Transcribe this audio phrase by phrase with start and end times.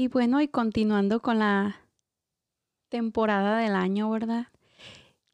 [0.00, 1.80] Y bueno, y continuando con la
[2.88, 4.46] temporada del año, ¿verdad?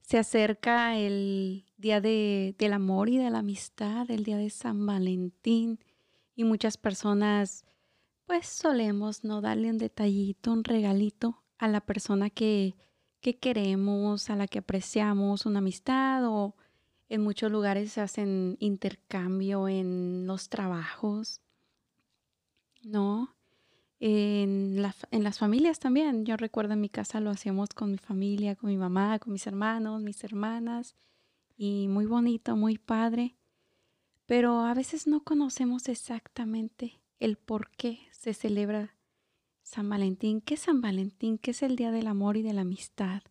[0.01, 4.87] Se acerca el día de, del amor y de la amistad, el día de San
[4.87, 5.81] Valentín.
[6.35, 7.67] Y muchas personas,
[8.25, 12.75] pues solemos no darle un detallito, un regalito a la persona que,
[13.21, 16.57] que queremos, a la que apreciamos, una amistad o
[17.11, 21.43] en muchos lugares se hacen intercambio en los trabajos,
[22.83, 23.35] ¿no?
[24.07, 26.27] En, las familias también.
[26.27, 29.47] Yo recuerdo en mi casa lo hacíamos con mi familia, con mi mamá, con mis
[29.47, 30.95] hermanos, mis hermanas.
[31.57, 33.35] Y muy bonito, muy padre.
[34.27, 38.95] Pero a veces no conocemos exactamente el por qué se celebra
[39.63, 40.43] San Valentín.
[40.43, 41.39] ¿Qué es San Valentín?
[41.39, 43.23] ¿Qué es el Día del Amor y de la Amistad?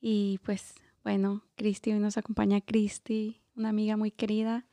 [0.00, 4.64] Y pues bueno, Cristi, hoy nos acompaña Cristi, una amiga muy querida.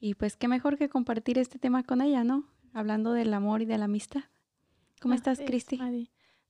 [0.00, 2.44] Y pues qué mejor que compartir este tema con ella, ¿no?
[2.74, 4.24] Hablando del amor y de la amistad.
[5.00, 5.80] ¿Cómo estás, Cristi?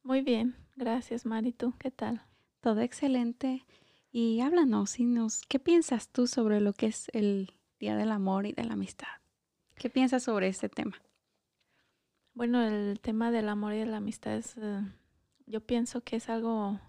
[0.03, 1.53] Muy bien, gracias, Mari.
[1.53, 2.21] ¿Tú qué tal?
[2.61, 3.65] Todo excelente.
[4.11, 8.53] Y háblanos, nos, ¿qué piensas tú sobre lo que es el Día del Amor y
[8.53, 9.07] de la Amistad?
[9.77, 11.01] ¿Qué piensas sobre este tema?
[12.35, 14.83] Bueno, el tema del amor y de la amistad es, eh,
[15.47, 16.81] yo pienso que es algo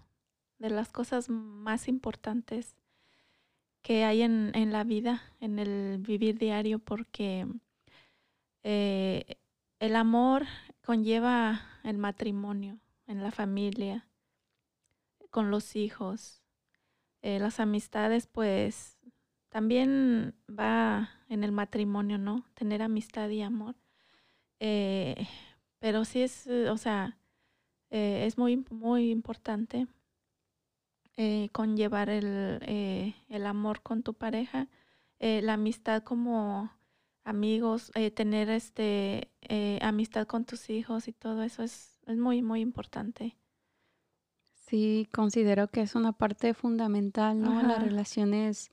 [0.58, 2.76] de las cosas más importantes
[3.82, 7.46] que hay en, en la vida, en el vivir diario, porque
[8.62, 9.36] eh,
[9.82, 10.46] el amor
[10.84, 14.06] conlleva el matrimonio, en la familia,
[15.30, 16.40] con los hijos.
[17.20, 18.96] Eh, las amistades, pues,
[19.48, 22.46] también va en el matrimonio, ¿no?
[22.54, 23.74] Tener amistad y amor.
[24.60, 25.26] Eh,
[25.80, 27.18] pero sí es, o sea,
[27.90, 29.88] eh, es muy, muy importante
[31.50, 34.68] conllevar el, el, amor con tu pareja,
[35.18, 36.70] la amistad como
[37.24, 42.60] amigos, tener este eh, amistad con tus hijos y todo eso es, es muy, muy
[42.60, 43.36] importante.
[44.54, 47.62] Sí, considero que es una parte fundamental, ¿no?
[47.62, 48.70] Las relaciones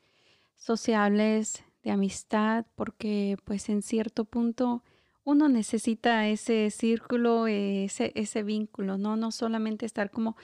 [0.56, 4.84] sociables, de amistad, porque pues en cierto punto
[5.24, 9.16] uno necesita ese círculo, ese, ese vínculo, ¿no?
[9.16, 10.36] No solamente estar como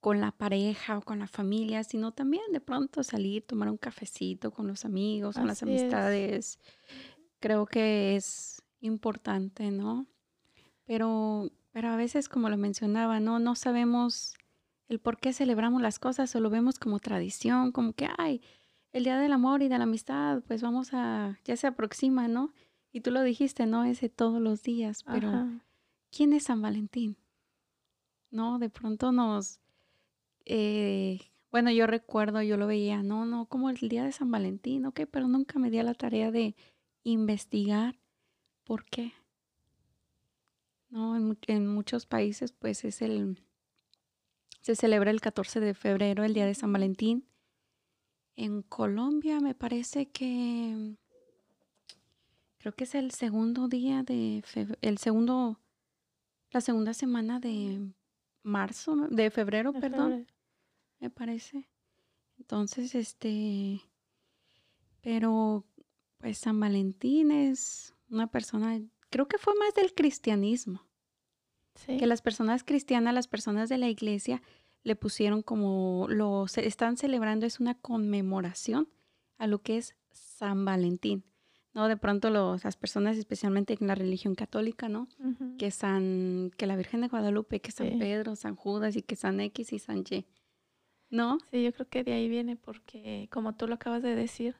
[0.00, 4.50] con la pareja o con la familia, sino también de pronto salir, tomar un cafecito
[4.50, 6.58] con los amigos, con las amistades.
[7.44, 10.06] Creo que es importante, ¿no?
[10.86, 13.38] Pero, pero a veces, como lo mencionaba, ¿no?
[13.38, 14.32] No sabemos
[14.88, 18.40] el por qué celebramos las cosas o lo vemos como tradición, como que, ay,
[18.94, 22.54] el Día del Amor y de la Amistad, pues vamos a, ya se aproxima, ¿no?
[22.92, 23.84] Y tú lo dijiste, ¿no?
[23.84, 25.46] Ese todos los días, pero
[26.10, 27.18] ¿quién es San Valentín?
[28.30, 28.58] ¿No?
[28.58, 29.60] De pronto nos,
[30.46, 31.18] eh,
[31.52, 35.02] bueno, yo recuerdo, yo lo veía, no, no, como el Día de San Valentín, ok,
[35.10, 36.56] pero nunca me di a la tarea de
[37.04, 37.96] investigar
[38.64, 39.12] ¿Por qué?
[40.88, 43.38] No, en, muchos países pues es el,
[44.60, 47.26] se celebra el 14 de febrero, el día de San Valentín.
[48.36, 50.96] En Colombia me parece que
[52.58, 54.42] creo que es el segundo día de
[54.80, 55.60] el segundo
[56.50, 57.92] la segunda semana de
[58.42, 60.26] marzo, de febrero, perdón.
[61.00, 61.68] Me parece.
[62.38, 63.80] Entonces, este
[65.02, 65.64] pero
[66.24, 68.80] pues San Valentín es una persona,
[69.10, 70.82] creo que fue más del cristianismo.
[71.86, 74.40] Que las personas cristianas, las personas de la iglesia,
[74.84, 78.88] le pusieron como lo están celebrando es una conmemoración
[79.36, 81.24] a lo que es San Valentín.
[81.74, 85.08] No, de pronto las personas, especialmente en la religión católica, ¿no?
[85.58, 89.40] Que San, que la Virgen de Guadalupe, que San Pedro, San Judas y que San
[89.40, 90.24] X y San Y.
[91.10, 91.38] ¿No?
[91.50, 94.56] Sí, yo creo que de ahí viene porque, como tú lo acabas de decir,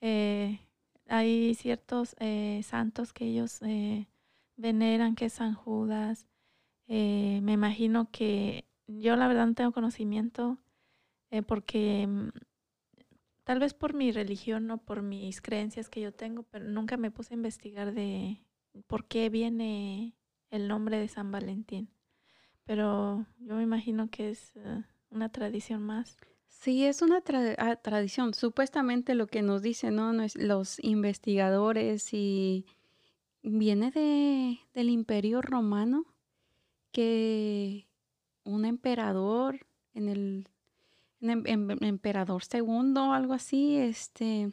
[0.00, 0.60] eh,
[1.08, 4.08] hay ciertos eh, santos que ellos eh,
[4.56, 6.26] veneran, que es San Judas.
[6.88, 10.58] Eh, me imagino que yo la verdad no tengo conocimiento
[11.46, 12.30] porque mm,
[13.44, 17.10] tal vez por mi religión o por mis creencias que yo tengo, pero nunca me
[17.10, 18.40] puse a investigar de
[18.86, 20.14] por qué viene
[20.50, 21.90] el nombre de San Valentín.
[22.64, 24.54] Pero yo me imagino que es
[25.10, 26.16] una tradición más.
[26.48, 27.22] Sí, es una
[27.58, 28.34] ah, tradición.
[28.34, 30.12] Supuestamente lo que nos dicen ¿no?
[30.34, 32.66] los investigadores y
[33.42, 36.04] viene de, del imperio romano
[36.90, 37.86] que
[38.44, 40.48] un emperador en el
[41.20, 44.52] emperador segundo algo así este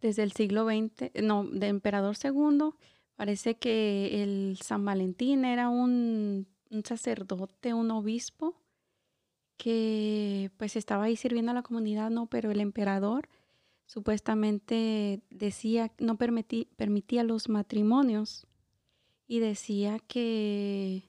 [0.00, 2.76] desde el siglo XX no de emperador segundo
[3.16, 6.46] parece que el San Valentín era un
[6.84, 8.63] sacerdote un obispo
[9.56, 13.28] que pues estaba ahí sirviendo a la comunidad, no, pero el emperador
[13.86, 18.46] supuestamente decía, no permitía los matrimonios
[19.26, 21.08] y decía que,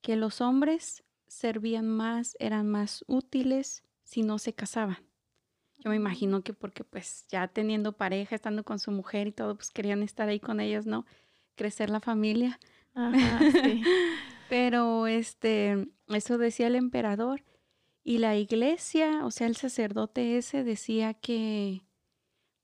[0.00, 4.98] que los hombres servían más, eran más útiles si no se casaban.
[5.78, 9.54] Yo me imagino que porque pues ya teniendo pareja, estando con su mujer y todo,
[9.54, 11.06] pues querían estar ahí con ellos, ¿no?
[11.54, 12.58] Crecer la familia.
[14.48, 17.44] Pero este, eso decía el emperador.
[18.04, 21.82] Y la iglesia, o sea, el sacerdote ese decía que,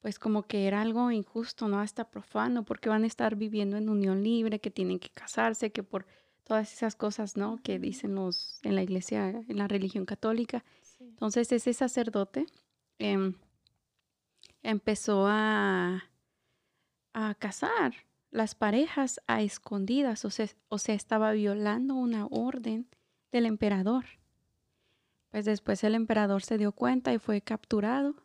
[0.01, 1.81] pues como que era algo injusto, ¿no?
[1.81, 5.83] Hasta profano, porque van a estar viviendo en unión libre, que tienen que casarse, que
[5.83, 6.07] por
[6.45, 7.59] todas esas cosas, ¿no?
[7.63, 10.65] Que dicen los en la iglesia, en la religión católica.
[11.01, 12.47] Entonces ese sacerdote
[12.99, 13.35] em,
[14.63, 16.05] empezó a,
[17.13, 17.95] a casar
[18.35, 22.89] las parejas a escondidas, o sea, o sea, estaba violando una orden
[23.31, 24.05] del emperador.
[25.31, 28.17] Pues después el emperador se dio cuenta y fue capturado.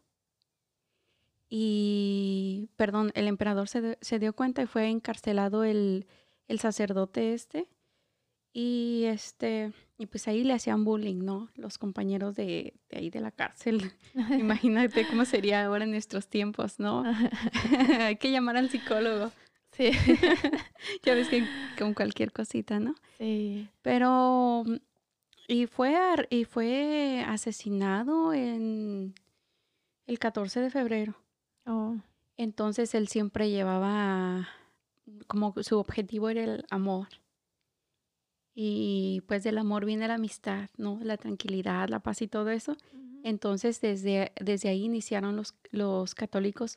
[1.47, 6.07] Y, perdón, el emperador se, se dio cuenta y fue encarcelado el,
[6.47, 7.69] el sacerdote este.
[8.51, 11.49] Y este, y pues ahí le hacían bullying, ¿no?
[11.55, 13.91] Los compañeros de, de ahí de la cárcel.
[14.39, 17.03] Imagínate cómo sería ahora en nuestros tiempos, ¿no?
[17.99, 19.31] Hay que llamar al psicólogo.
[19.79, 19.91] Sí.
[21.03, 21.47] ya ves que
[21.79, 22.95] con cualquier cosita, ¿no?
[23.17, 23.69] Sí.
[23.81, 24.65] Pero,
[25.47, 25.97] y fue,
[26.29, 29.15] y fue asesinado en
[30.05, 31.15] el 14 de febrero.
[31.65, 31.95] Oh.
[32.35, 34.49] Entonces él siempre llevaba,
[35.27, 37.07] como su objetivo era el amor.
[38.53, 40.99] Y pues del amor viene la amistad, ¿no?
[41.01, 42.75] La tranquilidad, la paz y todo eso.
[43.23, 46.75] Entonces desde, desde ahí iniciaron los, los católicos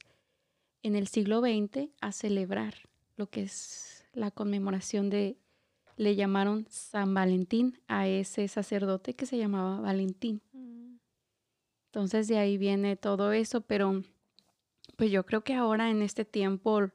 [0.84, 2.91] en el siglo XX a celebrar
[3.22, 5.38] lo que es la conmemoración de,
[5.96, 10.42] le llamaron San Valentín a ese sacerdote que se llamaba Valentín.
[10.52, 10.96] Mm.
[11.86, 14.02] Entonces de ahí viene todo eso, pero
[14.96, 16.90] pues yo creo que ahora en este tiempo,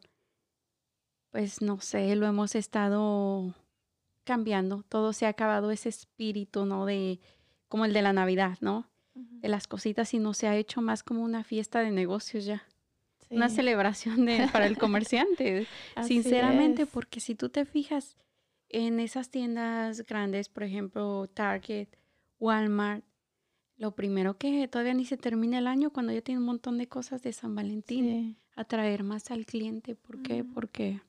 [1.31, 3.56] pues no sé, lo hemos estado
[4.25, 6.85] cambiando, todo se ha acabado ese espíritu, ¿no?
[6.85, 7.21] De
[7.69, 8.89] como el de la Navidad, ¿no?
[9.13, 12.67] De las cositas y no se ha hecho más como una fiesta de negocios ya
[13.29, 15.68] una celebración de, para el comerciante,
[16.03, 18.15] sinceramente, porque si tú te fijas
[18.69, 21.89] en esas tiendas grandes, por ejemplo, Target,
[22.39, 23.03] Walmart,
[23.77, 26.88] lo primero que todavía ni se termina el año cuando ya tiene un montón de
[26.88, 30.44] cosas de San Valentín, atraer más al cliente, ¿por qué?
[30.44, 31.01] Porque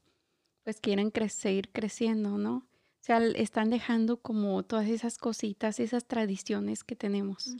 [0.65, 2.57] pues quieren crecer, creciendo, ¿no?
[2.57, 7.57] O sea, están dejando como todas esas cositas, esas tradiciones que tenemos.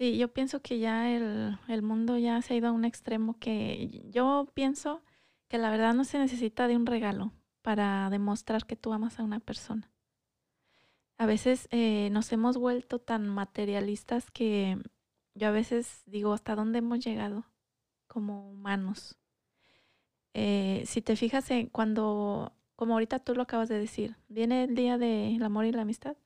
[0.00, 3.38] Sí, yo pienso que ya el, el, mundo ya se ha ido a un extremo
[3.38, 5.02] que yo pienso
[5.46, 9.24] que la verdad no se necesita de un regalo para demostrar que tú amas a
[9.24, 9.90] una persona.
[11.18, 14.78] A veces eh, nos hemos vuelto tan materialistas que
[15.34, 17.44] yo a veces digo, ¿hasta dónde hemos llegado
[18.06, 19.18] como humanos?
[20.32, 24.74] Eh, si te fijas en cuando, como ahorita tú lo acabas de decir, viene el
[24.74, 26.16] día del amor y la amistad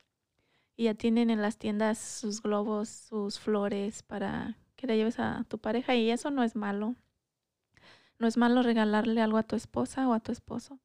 [0.77, 5.45] y ya tienen en las tiendas sus globos, sus flores para que le lleves a
[5.47, 6.95] tu pareja y eso no es malo.
[8.19, 10.79] No es malo regalarle algo a tu esposa o a tu esposo.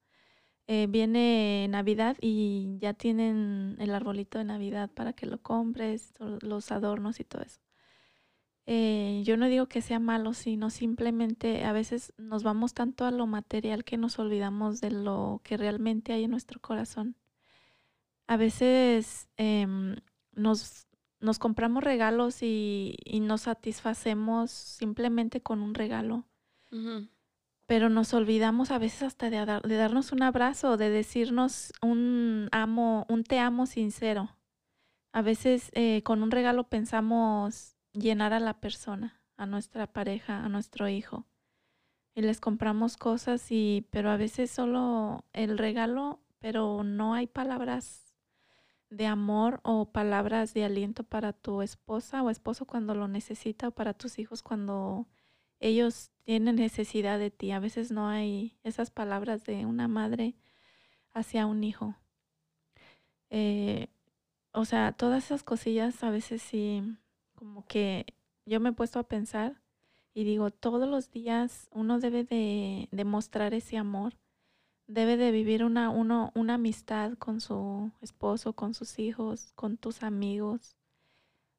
[0.66, 6.70] Eh, viene Navidad y ya tienen el arbolito de Navidad para que lo compres, los
[6.72, 7.60] adornos y todo eso.
[8.66, 13.10] Eh, yo no digo que sea malo, sino simplemente a veces nos vamos tanto a
[13.10, 17.16] lo material que nos olvidamos de lo que realmente hay en nuestro corazón
[18.30, 19.96] a veces em,
[20.36, 20.86] nos,
[21.18, 26.28] nos, compramos regalos y, nos satisfacemos simplemente con un regalo.
[27.66, 33.04] Pero nos olvidamos a veces hasta de, de, darnos un abrazo, de decirnos un amo,
[33.08, 34.36] un te amo sincero.
[35.12, 40.48] A veces eh, con un regalo pensamos llenar a la persona, a nuestra pareja, a
[40.48, 41.26] nuestro hijo.
[42.14, 48.09] Y les compramos cosas y, pero a veces solo el regalo, pero no hay palabras
[48.90, 53.70] de amor o palabras de aliento para tu esposa o esposo cuando lo necesita o
[53.70, 55.06] para tus hijos cuando
[55.60, 57.52] ellos tienen necesidad de ti.
[57.52, 60.34] A veces no hay esas palabras de una madre
[61.12, 61.94] hacia un hijo.
[63.30, 63.88] Eh,
[64.52, 66.82] o sea, todas esas cosillas a veces sí,
[67.36, 68.06] como que
[68.44, 69.60] yo me he puesto a pensar
[70.12, 74.14] y digo, todos los días uno debe de demostrar ese amor
[74.90, 80.02] debe de vivir una, uno, una amistad con su esposo, con sus hijos, con tus
[80.02, 80.76] amigos.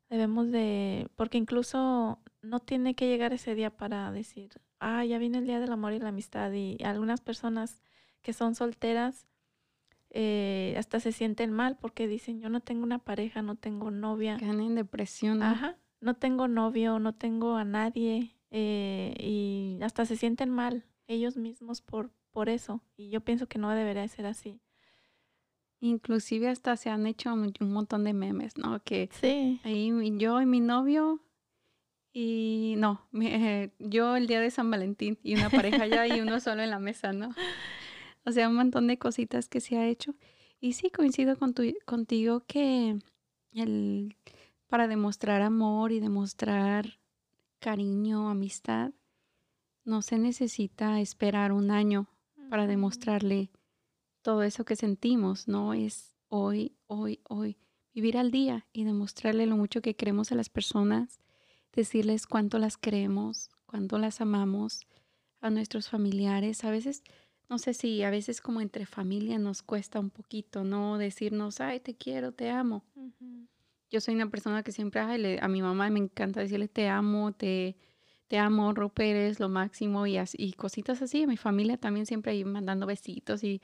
[0.10, 5.38] Debemos de, porque incluso no tiene que llegar ese día para decir, ah, ya viene
[5.38, 6.52] el día del amor y la amistad.
[6.52, 7.82] Y algunas personas
[8.22, 9.28] que son solteras
[10.10, 14.36] eh, hasta se sienten mal porque dicen, yo no tengo una pareja, no tengo novia.
[14.36, 15.40] Quedan en depresión.
[15.40, 15.46] ¿no?
[15.46, 18.36] Ajá, no tengo novio, no tengo a nadie.
[18.50, 22.82] Eh, y hasta se sienten mal ellos mismos por por eso.
[22.98, 24.62] Y yo pienso que no debería ser así.
[25.80, 28.84] Inclusive hasta se han hecho un montón de memes, ¿no?
[28.84, 29.60] Que sí.
[29.64, 31.22] ahí yo y mi novio
[32.14, 36.40] y no, eh, yo el día de San Valentín y una pareja allá y uno
[36.40, 37.34] solo en la mesa, ¿no?
[38.24, 40.14] O sea, un montón de cositas que se ha hecho.
[40.60, 43.00] Y sí, coincido con tu, contigo que
[43.52, 44.16] el,
[44.68, 47.00] para demostrar amor y demostrar
[47.60, 48.92] cariño, amistad,
[49.86, 52.10] no se necesita esperar un año
[52.52, 53.50] para demostrarle
[54.22, 55.74] todo eso que sentimos, ¿no?
[55.74, 57.58] Es hoy, hoy, hoy,
[57.94, 61.22] vivir al día y demostrarle lo mucho que queremos a las personas,
[61.72, 64.86] decirles cuánto las queremos, cuánto las amamos,
[65.40, 66.66] a nuestros familiares.
[66.66, 67.04] A veces,
[67.50, 70.98] no sé si a veces como entre familia nos cuesta un poquito, ¿no?
[70.98, 72.84] Decirnos, ay, te quiero, te amo.
[73.90, 77.78] Yo soy una persona que siempre, a mi mamá me encanta decirle, te amo, te
[78.32, 81.28] te amo, Rupe, eres lo máximo y, así, y cositas así.
[81.28, 83.62] Mi familia también siempre ahí mandando besitos y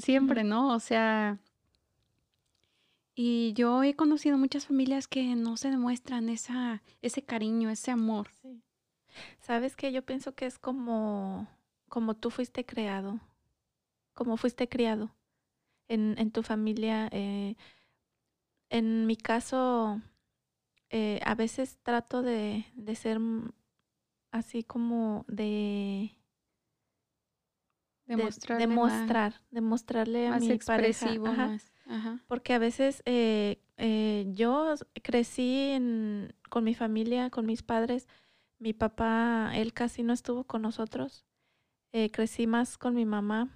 [0.00, 0.74] siempre, ¿no?
[0.74, 1.38] O sea,
[3.14, 8.26] y yo he conocido muchas familias que no se demuestran esa, ese cariño, ese amor.
[8.42, 8.60] Sí.
[9.42, 11.46] Sabes que yo pienso que es como,
[11.88, 13.20] como tú fuiste creado,
[14.12, 15.14] como fuiste criado
[15.86, 17.08] en, en tu familia.
[17.12, 17.54] Eh,
[18.70, 20.02] en mi caso,
[20.88, 23.20] eh, a veces trato de, de ser
[24.30, 26.16] así como de
[28.58, 31.58] demostrar, demostrarle a mi pareja,
[32.26, 35.76] porque a veces eh, eh, yo crecí
[36.48, 38.08] con mi familia, con mis padres.
[38.58, 41.24] Mi papá, él casi no estuvo con nosotros.
[41.92, 43.48] Eh, crecí más con mi mamá.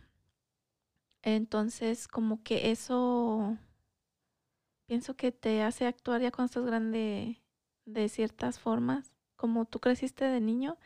[1.23, 3.59] Entonces, como que eso
[4.87, 7.43] pienso que te hace actuar ya cuando estás grande
[7.87, 9.14] de ciertas formas
[9.45, 10.79] como tú creciste de niño,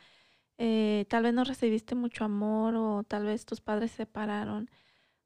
[0.58, 4.68] eh, tal vez no recibiste mucho amor o tal vez tus padres se separaron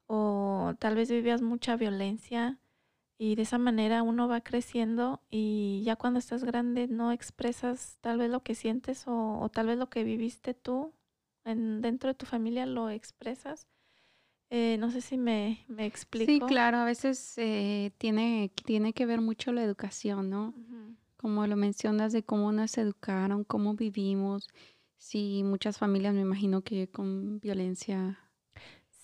[0.07, 2.59] o tal vez vivías mucha violencia
[3.17, 8.19] y de esa manera uno va creciendo y ya cuando estás grande no expresas tal
[8.19, 10.93] vez lo que sientes o, tal vez lo que viviste tú
[11.47, 13.67] en, dentro de tu familia lo expresas.
[14.51, 16.31] Eh, no sé si me, me, explico.
[16.31, 20.53] Sí, claro, a veces eh, tiene, tiene que ver mucho la educación, ¿no?
[21.23, 24.49] Como lo mencionas, de cómo nos educaron, cómo vivimos.
[24.99, 28.19] Sí, muchas familias me imagino que con violencia.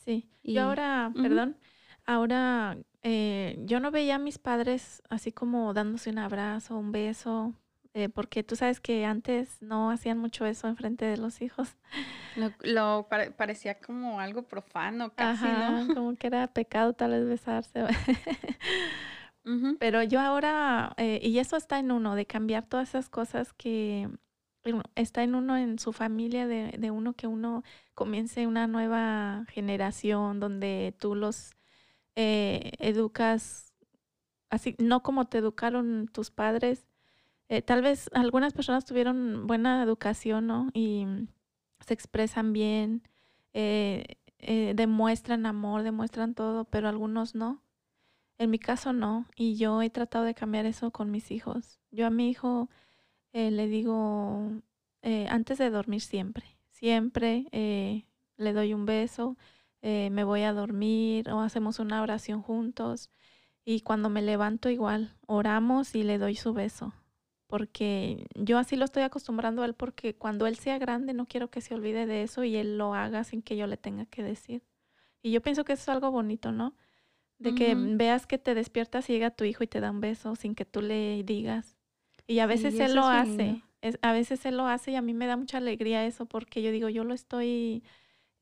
[0.04, 1.56] Sí, y, yo ahora, perdón,
[2.04, 7.54] ahora eh, yo no veía a mis padres así como dándose un abrazo, un beso,
[7.94, 11.76] eh, porque tú sabes que antes no hacían mucho eso en frente de los hijos.
[12.62, 15.94] Lo, parecía como algo profano, casi, ¿no?
[15.94, 17.84] Como que era pecado tal vez besarse.
[19.78, 24.08] Pero yo ahora, eh, y eso está en uno, de cambiar todas esas cosas que
[24.94, 27.62] está en uno, en su familia, de, de uno que uno
[27.94, 31.52] comience una nueva generación donde tú los
[32.16, 33.72] eh, educas
[34.50, 36.86] así, no como te educaron tus padres.
[37.48, 40.68] Eh, tal vez algunas personas tuvieron buena educación, ¿no?
[40.74, 41.06] Y
[41.86, 43.02] se expresan bien,
[44.74, 47.62] demuestran amor, demuestran todo, pero algunos no.
[48.38, 51.80] En mi caso no, y yo he tratado de cambiar eso con mis hijos.
[51.90, 52.68] Yo a mi hijo
[53.32, 54.50] eh, le digo
[55.02, 59.36] eh, antes de dormir siempre, siempre eh, le doy un beso,
[59.82, 63.10] me voy a dormir o hacemos una oración juntos
[63.64, 66.92] y cuando me levanto igual, oramos y le doy su beso,
[67.46, 71.50] porque yo así lo estoy acostumbrando a él porque cuando él sea grande no quiero
[71.50, 74.22] que se olvide de eso y él lo haga sin que yo le tenga que
[74.22, 74.64] decir.
[75.22, 76.74] Y yo pienso que eso es algo bonito, ¿no?
[77.38, 80.34] De que veas que te despiertas y llega tu hijo y te da un beso
[80.36, 81.76] sin que tú le digas.
[82.26, 83.62] Y a veces él lo hace.
[84.02, 86.70] a veces él lo hace y a mí me da mucha alegría eso porque yo
[86.72, 87.82] digo, yo lo estoy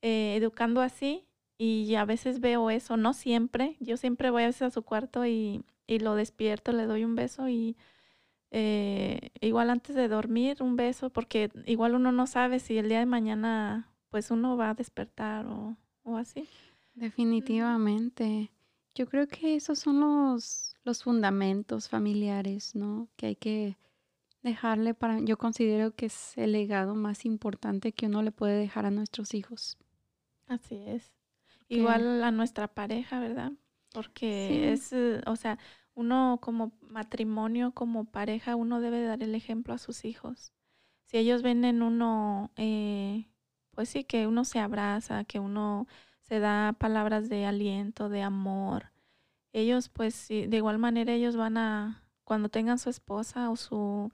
[0.01, 1.25] eh, educando así
[1.59, 3.77] y a veces veo eso, no siempre.
[3.79, 7.15] Yo siempre voy a veces a su cuarto y, y lo despierto, le doy un
[7.15, 7.77] beso y
[8.51, 12.99] eh, igual antes de dormir un beso porque igual uno no sabe si el día
[12.99, 16.47] de mañana pues uno va a despertar o, o así.
[16.95, 18.51] Definitivamente.
[18.97, 23.09] Yo creo que esos son los, los fundamentos familiares, ¿no?
[23.15, 23.77] Que hay que
[24.41, 28.87] dejarle para, yo considero que es el legado más importante que uno le puede dejar
[28.87, 29.77] a nuestros hijos.
[30.47, 31.13] Así es.
[31.69, 33.51] Igual a nuestra pareja, ¿verdad?
[33.93, 35.59] Porque es, eh, o sea,
[35.93, 40.53] uno como matrimonio, como pareja, uno debe dar el ejemplo a sus hijos.
[41.05, 43.27] Si ellos ven en uno, eh,
[43.75, 45.85] pues sí, que uno se abraza, que uno
[46.27, 48.91] se da palabras de aliento, de amor.
[49.53, 54.11] Ellos, pues, de igual manera, ellos van a, cuando tengan su esposa o su,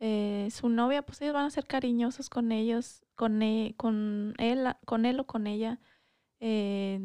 [0.00, 4.66] eh, su novia, pues ellos van a ser cariñosos con ellos, con, él, con él,
[4.84, 5.80] con él o con ella.
[6.40, 6.98] eh,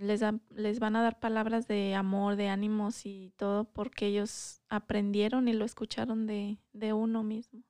[0.00, 0.20] les,
[0.50, 5.52] les van a dar palabras de amor, de ánimos y todo porque ellos aprendieron y
[5.54, 7.62] lo escucharon de, de uno mismo.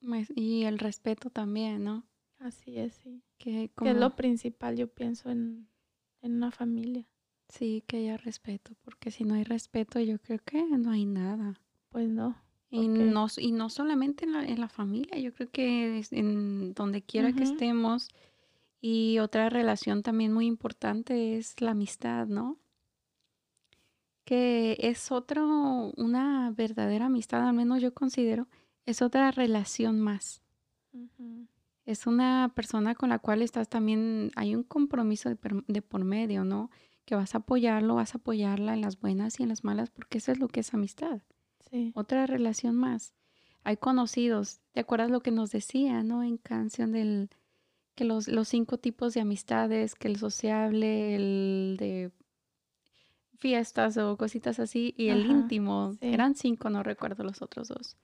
[0.00, 2.04] Pues, y el respeto también, ¿no?
[2.38, 3.22] Así es, sí.
[3.40, 5.66] Que, es lo principal, yo pienso, en,
[6.20, 7.08] en una familia.
[7.48, 11.58] Sí, que haya respeto, porque si no hay respeto, yo creo que no hay nada.
[11.88, 12.36] Pues no.
[12.70, 17.02] Y no, y no solamente en la, en la familia, yo creo que en donde
[17.02, 18.08] quiera que estemos.
[18.80, 22.58] Y otra relación también muy importante es la amistad, ¿no?
[24.24, 28.46] Que es otro, una verdadera amistad, al menos yo considero,
[28.86, 30.40] es otra relación más.
[31.86, 36.44] Es una persona con la cual estás también, hay un compromiso de, de, por medio,
[36.44, 36.70] ¿no?
[37.04, 40.18] Que vas a apoyarlo, vas a apoyarla en las buenas y en las malas, porque
[40.18, 41.20] eso es lo que es amistad.
[41.94, 43.14] Otra relación más.
[43.62, 44.60] Hay conocidos.
[44.72, 46.22] ¿Te acuerdas lo que nos decía, no?
[46.22, 47.30] En canción del
[47.94, 52.10] que los, los cinco tipos de amistades, que el sociable, el de
[53.38, 55.96] fiestas o cositas así, y el íntimo.
[56.00, 57.96] Eran cinco, no recuerdo los otros dos.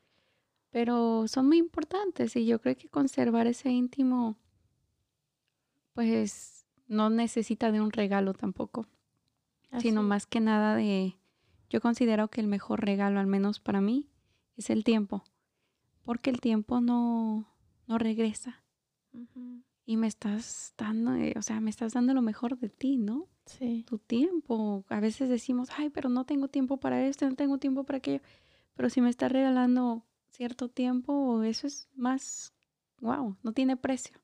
[0.77, 4.37] Pero son muy importantes y yo creo que conservar ese íntimo,
[5.95, 8.87] pues no necesita de un regalo tampoco,
[9.79, 11.17] sino más que nada de
[11.71, 14.11] yo considero que el mejor regalo, al menos para mí,
[14.59, 15.25] es el tiempo,
[16.03, 17.49] porque el tiempo no,
[17.87, 18.63] no regresa.
[19.87, 23.29] Y me estás dando, eh, o sea, me estás dando lo mejor de ti, ¿no?
[23.47, 23.87] Sí.
[23.89, 24.85] Tu tiempo.
[24.91, 28.21] A veces decimos, ay, pero no tengo tiempo para esto, no tengo tiempo para aquello.
[28.75, 30.05] Pero si me estás regalando
[30.37, 32.53] cierto tiempo, eso es más,
[33.01, 34.21] wow, no tiene precio.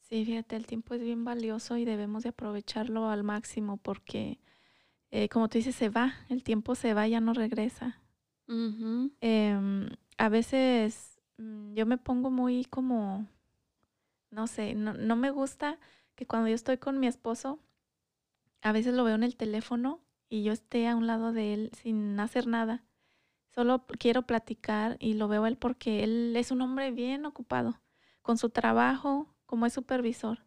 [0.00, 4.38] Sí, fíjate, el tiempo es bien valioso y debemos de aprovecharlo al máximo porque
[5.10, 8.02] eh, como tú dices, se va, el tiempo se va, ya no regresa.
[9.20, 13.26] Em, a veces mm, yo me pongo muy como,
[14.30, 15.78] no sé, no, no me gusta
[16.14, 17.58] que cuando yo estoy con mi esposo,
[18.60, 21.70] a veces lo veo en el teléfono y yo esté a un lado de él
[21.74, 22.84] sin hacer nada.
[23.54, 27.80] Solo quiero platicar y lo veo él porque él es un hombre bien ocupado
[28.22, 30.40] con su trabajo como es supervisor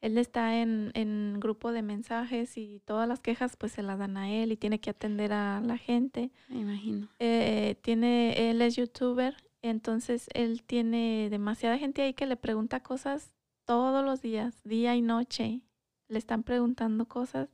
[0.00, 4.16] él está en, en grupo de mensajes y todas las quejas pues se las dan
[4.16, 6.30] a él y tiene que atender a la gente.
[6.48, 7.08] Me imagino.
[7.18, 13.34] Eh, tiene, él es youtuber, entonces él tiene demasiada gente ahí que le pregunta cosas
[13.64, 15.62] todos los días, día y noche.
[16.08, 17.48] Le están preguntando cosas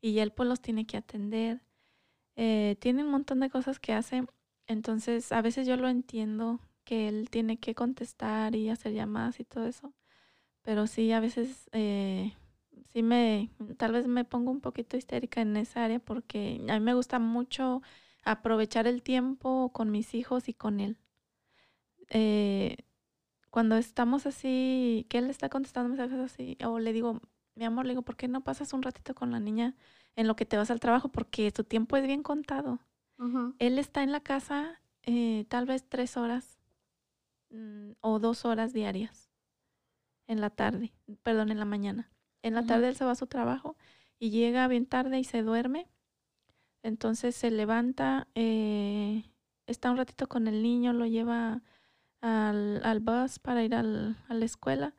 [0.00, 1.62] y él pues los tiene que atender.
[2.36, 4.24] Eh, tiene un montón de cosas que hace,
[4.68, 9.44] entonces a veces yo lo entiendo que él tiene que contestar y hacer llamadas y
[9.44, 9.94] todo eso
[10.62, 12.34] pero sí, a veces eh,
[12.92, 16.80] sí me, tal vez me pongo un poquito histérica en esa área porque a mí
[16.80, 17.82] me gusta mucho
[18.24, 20.98] aprovechar el tiempo con mis hijos y con él.
[22.10, 22.76] Eh,
[23.50, 27.20] cuando estamos así, que él está contestando mensajes así, o le digo,
[27.56, 29.76] mi amor, le digo, ¿por qué no pasas un ratito con la niña
[30.16, 31.10] en lo que te vas al trabajo?
[31.10, 32.80] Porque tu tiempo es bien contado.
[33.58, 36.58] Él está en la casa eh, tal vez tres horas
[37.50, 39.30] mm, o dos horas diarias
[40.26, 42.10] en la tarde, perdón, en la mañana.
[42.42, 43.76] En la tarde él se va a su trabajo
[44.18, 45.88] y llega bien tarde y se duerme.
[46.82, 49.24] Entonces se levanta, eh,
[49.66, 51.62] está un ratito con el niño, lo lleva
[52.20, 54.94] al, al bus para ir al, a la escuela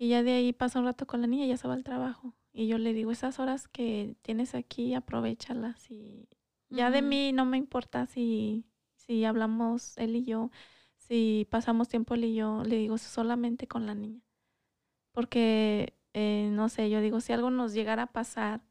[0.00, 1.84] y ya de ahí pasa un rato con la niña y ya se va al
[1.84, 2.34] trabajo.
[2.54, 5.90] Y yo le digo, esas horas que tienes aquí, aprovechalas.
[5.90, 6.26] Y
[6.70, 8.64] ya de mí no me importa si,
[8.96, 10.50] si hablamos él y yo,
[10.96, 14.22] si pasamos tiempo él y yo, le digo solamente con la niña
[15.12, 18.62] porque, eh, no sé, yo digo, si algo nos llegara a pasar,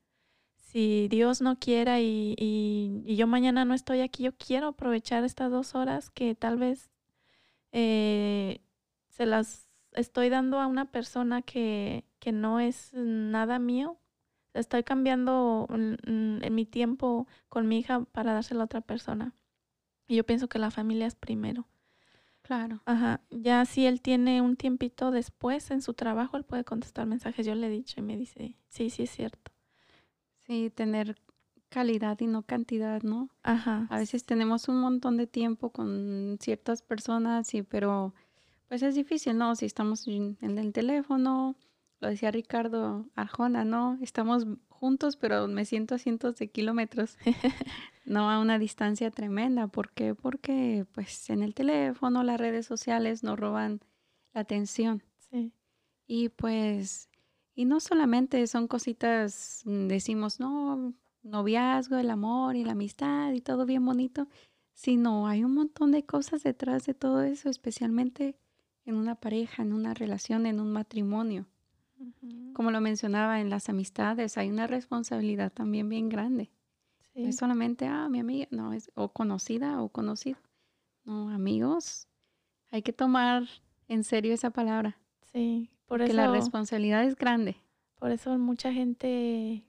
[0.57, 5.51] si Dios no quiera y, y, yo mañana no estoy aquí, yo quiero aprovechar estas
[5.51, 6.91] dos horas que tal vez
[7.71, 8.61] eh,
[9.09, 13.99] se las estoy dando a una persona que, que no es nada mío.
[14.53, 19.33] Estoy cambiando en mi tiempo con mi hija para dárselo a otra persona.
[20.07, 21.67] Y yo pienso que la familia es primero.
[22.41, 22.81] Claro.
[22.85, 23.21] Ajá.
[23.29, 27.45] Ya si él tiene un tiempito después en su trabajo, él puede contestar mensajes.
[27.45, 29.51] Yo le he dicho y me dice, sí, sí es cierto.
[30.47, 31.15] Sí, tener
[31.69, 33.29] calidad y no cantidad, ¿no?
[33.43, 33.85] Ajá.
[33.91, 38.15] A veces tenemos un montón de tiempo con ciertas personas, y, pero
[38.67, 39.55] pues es difícil, ¿no?
[39.55, 41.55] Si estamos en el teléfono,
[41.99, 43.97] lo decía Ricardo Arjona, ¿no?
[44.01, 47.17] Estamos juntos, pero me siento a cientos de kilómetros.
[48.05, 49.67] no a una distancia tremenda.
[49.67, 50.15] ¿Por qué?
[50.15, 53.81] Porque pues en el teléfono, las redes sociales nos roban
[54.33, 55.03] la atención.
[55.29, 55.51] Sí.
[56.07, 57.09] Y pues,
[57.53, 63.41] y no solamente son cositas, mm, decimos, no, noviazgo, el amor y la amistad y
[63.41, 64.27] todo bien bonito,
[64.73, 68.37] sino hay un montón de cosas detrás de todo eso, especialmente
[68.85, 71.45] en una pareja, en una relación, en un matrimonio.
[72.53, 76.51] Como lo mencionaba en las amistades, hay una responsabilidad también bien grande.
[77.15, 80.39] No es solamente, ah, mi amiga, no, es o conocida o conocido.
[81.03, 82.07] No, amigos,
[82.71, 83.43] hay que tomar
[83.87, 84.97] en serio esa palabra.
[85.31, 87.57] Sí, por porque la responsabilidad es grande.
[87.95, 89.65] Por eso mucha gente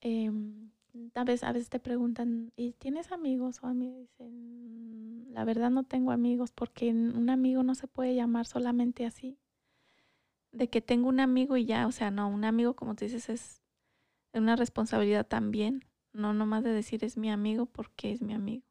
[0.00, 0.70] em,
[1.14, 3.60] a, veces, a veces te preguntan, ¿y tienes amigos?
[3.62, 8.14] O a mí dicen, la verdad no tengo amigos porque un amigo no se puede
[8.14, 9.38] llamar solamente así.
[10.52, 13.28] De que tengo un amigo y ya, o sea, no, un amigo como tú dices
[13.28, 13.62] es
[14.32, 15.84] una responsabilidad también.
[16.12, 18.64] No nomás de decir es mi amigo porque es mi amigo.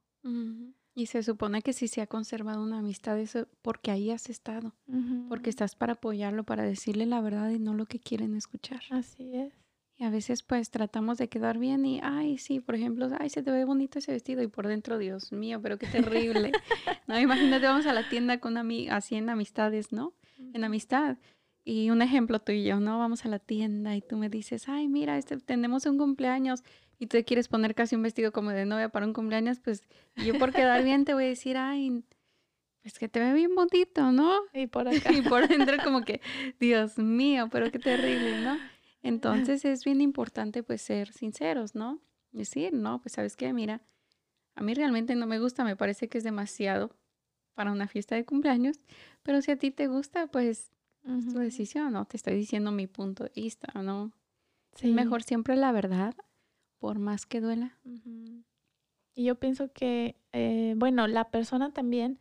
[0.94, 4.76] Y se supone que si se ha conservado una amistad es porque ahí has estado,
[5.30, 8.82] porque estás para apoyarlo, para decirle la verdad y no lo que quieren escuchar.
[8.90, 9.54] Así es.
[9.96, 13.44] Y a veces pues tratamos de quedar bien y, ay, sí, por ejemplo, ay, se
[13.44, 16.52] te ve bonito ese vestido y por dentro, Dios mío, pero qué terrible.
[17.08, 20.14] no, imagínate, vamos a la tienda con así en amistades, ¿no?
[20.54, 21.18] En amistad.
[21.70, 22.98] Y un ejemplo tú y yo, ¿no?
[22.98, 26.64] Vamos a la tienda y tú me dices, ay, mira, este, tenemos un cumpleaños
[26.98, 29.84] y tú quieres poner casi un vestido como de novia para un cumpleaños, pues
[30.16, 32.04] yo por quedar bien te voy a decir, ay,
[32.82, 34.36] es que te ve bien bonito, ¿no?
[34.52, 35.14] Y por acá.
[35.14, 36.22] y por dentro como que,
[36.60, 38.58] Dios mío, pero qué terrible, ¿no?
[39.04, 42.02] Entonces es bien importante pues ser sinceros, ¿no?
[42.32, 43.80] Decir, no, pues sabes qué, mira,
[44.56, 46.96] a mí realmente no me gusta, me parece que es demasiado
[47.54, 48.80] para una fiesta de cumpleaños,
[49.22, 50.72] pero si a ti te gusta, pues
[51.04, 52.06] es tu decisión, ¿no?
[52.06, 54.12] Te estoy diciendo mi punto de vista, ¿no?
[54.80, 56.16] Es mejor siempre la verdad,
[56.78, 57.78] por más que duela.
[59.16, 62.20] Y yo pienso que, eh, bueno, la persona también,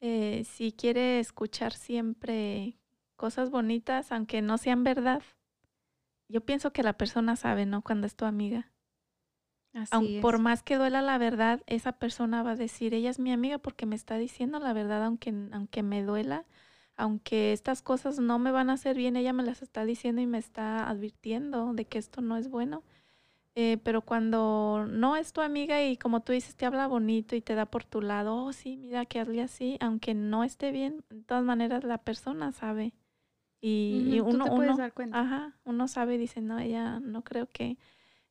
[0.00, 2.78] eh, si quiere escuchar siempre
[3.16, 5.22] cosas bonitas, aunque no sean verdad,
[6.28, 7.82] yo pienso que la persona sabe, ¿no?
[7.82, 8.72] Cuando es tu amiga.
[9.74, 13.32] Así Por más que duela la verdad, esa persona va a decir, ella es mi
[13.32, 16.44] amiga porque me está diciendo la verdad, aunque, aunque me duela,
[16.96, 20.26] aunque estas cosas no me van a hacer bien, ella me las está diciendo y
[20.26, 22.82] me está advirtiendo de que esto no es bueno.
[23.54, 27.42] Eh, pero cuando no es tu amiga y como tú dices, te habla bonito y
[27.42, 31.04] te da por tu lado, oh sí, mira que hazle así, aunque no esté bien,
[31.10, 32.94] de todas maneras la persona sabe.
[33.60, 34.76] Y, uno, uno,
[35.12, 37.78] Ajá, uno sabe y dice, no, ella no creo que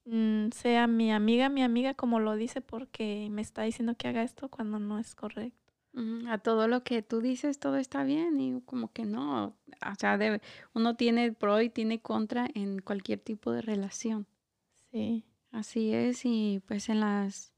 [0.05, 4.23] mm, sea mi amiga, mi amiga como lo dice porque me está diciendo que haga
[4.23, 5.60] esto cuando no es correcto.
[6.27, 10.17] A todo lo que tú dices, todo está bien y como que no, o sea,
[10.17, 10.41] debe,
[10.73, 14.25] uno tiene pro y tiene contra en cualquier tipo de relación.
[14.91, 15.25] Sí.
[15.51, 17.53] Así es y pues en las,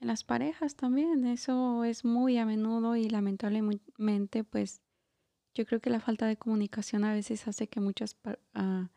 [0.00, 4.82] en las parejas también, eso es muy a menudo y lamentablemente pues
[5.54, 8.16] yo creo que la falta de comunicación a veces hace que muchas
[8.54, 8.90] ah,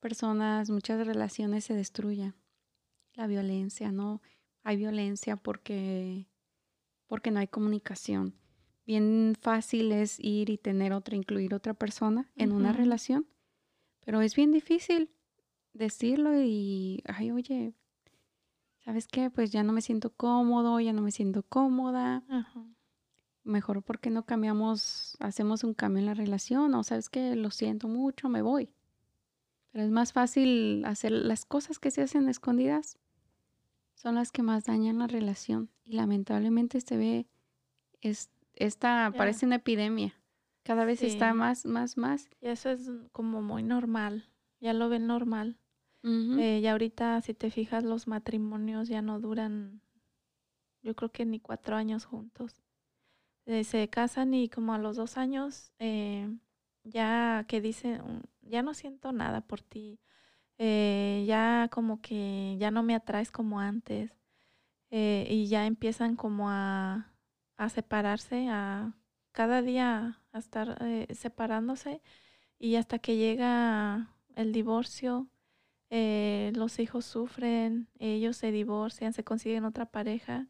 [0.00, 2.34] personas, muchas relaciones se destruyan.
[3.14, 4.22] La violencia, ¿no?
[4.62, 6.26] Hay violencia porque,
[7.12, 8.34] porque no hay comunicación.
[8.86, 13.26] Bien fácil es ir y tener otra, incluir otra persona en una relación,
[14.00, 15.10] pero es bien difícil
[15.74, 17.74] decirlo y, ay, oye,
[18.78, 19.28] ¿sabes qué?
[19.28, 22.24] Pues ya no me siento cómodo, ya no me siento cómoda.
[22.30, 22.64] Ajá
[23.44, 27.88] mejor porque no cambiamos, hacemos un cambio en la relación o sabes que lo siento
[27.88, 28.72] mucho, me voy.
[29.70, 32.98] Pero es más fácil hacer las cosas que se hacen escondidas,
[33.94, 37.26] son las que más dañan la relación y lamentablemente se ve,
[38.00, 40.14] es, esta parece una epidemia,
[40.62, 42.28] cada vez está más, más, más.
[42.40, 44.28] Y eso es como muy normal,
[44.60, 45.58] ya lo ven normal.
[46.04, 49.82] Eh, y ahorita si te fijas los matrimonios ya no duran,
[50.82, 52.56] yo creo que ni cuatro años juntos.
[53.46, 56.28] Eh, se casan y como a los dos años eh,
[56.84, 60.00] ya que dicen, mm, ya no siento nada por ti,
[60.64, 64.16] eh, ya como que ya no me atraes como antes
[64.90, 67.14] y ya empiezan como a,
[67.56, 68.94] a, separarse, a
[69.32, 70.78] cada día a estar
[71.14, 72.02] separándose
[72.58, 75.28] y hasta que llega el divorcio,
[75.88, 80.48] los hijos sufren, ellos se divorcian, se consiguen otra pareja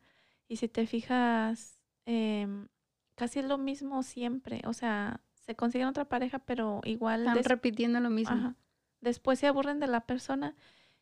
[0.53, 2.69] y si te fijas, em,
[3.15, 4.61] casi es lo mismo siempre.
[4.67, 7.27] O sea, se consiguen otra pareja, pero igual.
[7.27, 8.55] Están repitiendo lo mismo.
[9.03, 10.57] Después se aburren de la persona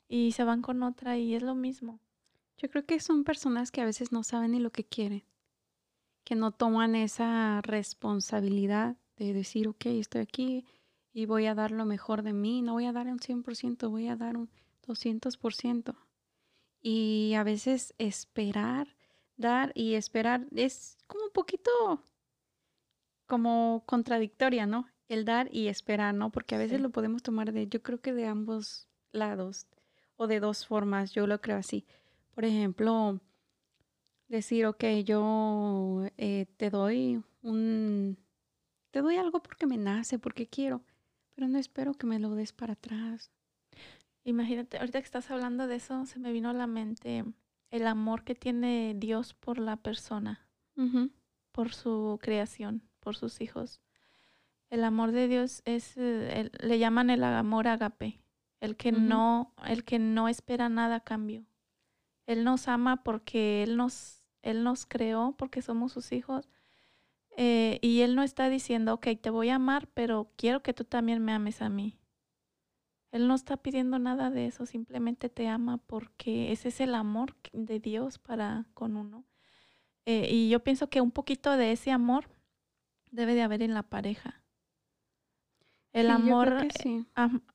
[0.09, 2.01] y se van con otra y es lo mismo.
[2.57, 5.23] Yo creo que son personas que a veces no saben ni lo que quieren,
[6.25, 10.65] que no toman esa responsabilidad de decir, ok, estoy aquí
[11.13, 14.09] y voy a dar lo mejor de mí, no voy a dar un 100%, voy
[14.09, 14.51] a dar un
[14.87, 15.95] 200%.
[16.83, 18.89] Y a veces esperar
[19.37, 21.71] dar y esperar es como un poquito
[23.27, 24.87] como contradictoria, ¿no?
[25.11, 26.31] El dar y esperar, ¿no?
[26.31, 29.67] Porque a veces lo podemos tomar de, yo creo que de ambos lados
[30.15, 31.85] o de dos formas, yo lo creo así.
[32.33, 33.19] Por ejemplo,
[34.29, 38.17] decir, ok, yo eh, te doy un,
[38.93, 40.85] te doy algo porque me nace, porque quiero,
[41.35, 43.33] pero no espero que me lo des para atrás.
[44.23, 47.25] Imagínate, ahorita que estás hablando de eso, se me vino a la mente
[47.71, 50.47] el amor que tiene Dios por la persona,
[51.51, 53.81] por su creación, por sus hijos.
[54.71, 58.21] El amor de Dios es, eh, le llaman el amor agape,
[58.61, 61.45] el que no, el que no espera nada a cambio.
[62.27, 66.49] Él nos ama porque él nos, él nos creó, porque somos sus hijos.
[67.37, 70.85] Eh, y él no está diciendo, ok, te voy a amar, pero quiero que tú
[70.85, 71.99] también me ames a mí.
[73.11, 77.35] Él no está pidiendo nada de eso, simplemente te ama porque ese es el amor
[77.53, 79.25] de Dios para con uno.
[80.07, 82.29] Eh, y yo pienso que un poquito de ese amor
[83.11, 84.40] debe de haber en la pareja.
[85.93, 87.05] El amor, eh,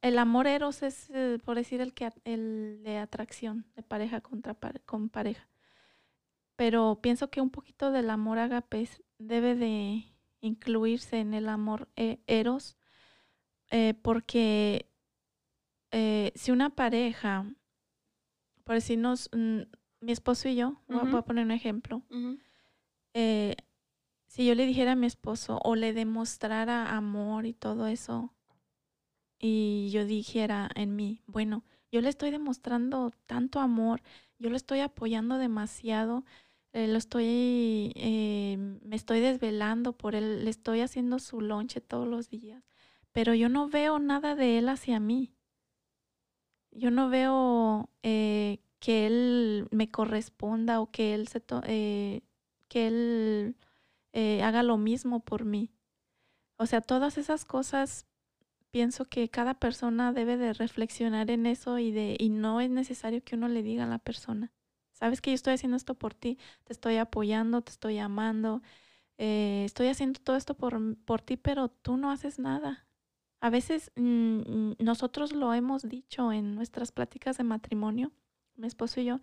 [0.01, 4.55] el amor eros es, eh, por decir, el que el de atracción de pareja contra
[4.85, 5.47] con pareja.
[6.55, 10.05] Pero pienso que un poquito del amor agape debe de
[10.41, 12.77] incluirse en el amor eros,
[14.01, 14.89] porque
[15.97, 17.45] eh, si una pareja,
[18.65, 19.61] por decirnos, mm,
[20.01, 22.03] mi esposo y yo, voy, a, poner un ejemplo,
[23.13, 23.55] eh,
[24.35, 28.33] si yo le dijera a mi esposo o le demostrara amor y todo eso,
[29.39, 34.01] y yo dijera en mí, bueno, yo le estoy demostrando tanto amor,
[34.37, 36.25] yo lo estoy apoyando demasiado,
[36.73, 42.29] eh, lo estoy, me estoy desvelando por él, le estoy haciendo su lonche todos los
[42.29, 42.61] días,
[43.13, 45.31] pero yo no veo nada de él hacia mí.
[46.71, 52.21] Yo no veo eh, que él me corresponda o que él se eh,
[52.67, 53.55] que él
[54.15, 55.71] eh, haga lo mismo por mí.
[56.57, 58.07] O sea, todas esas cosas
[58.71, 63.23] pienso que cada persona debe de reflexionar en eso y de y no es necesario
[63.23, 64.51] que uno le diga a la persona.
[64.93, 68.61] Sabes que yo estoy haciendo esto por ti, te estoy apoyando, te estoy amando,
[69.17, 72.87] estoy haciendo todo esto por, por ti, pero tú no haces nada.
[73.41, 78.11] A veces mm, nosotros lo hemos dicho en nuestras pláticas de matrimonio,
[78.55, 79.19] mi esposo y yo,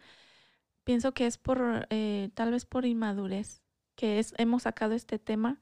[0.85, 3.62] pienso que es por, eh, tal vez por inmadurez,
[4.03, 5.61] que es, hemos sacado este tema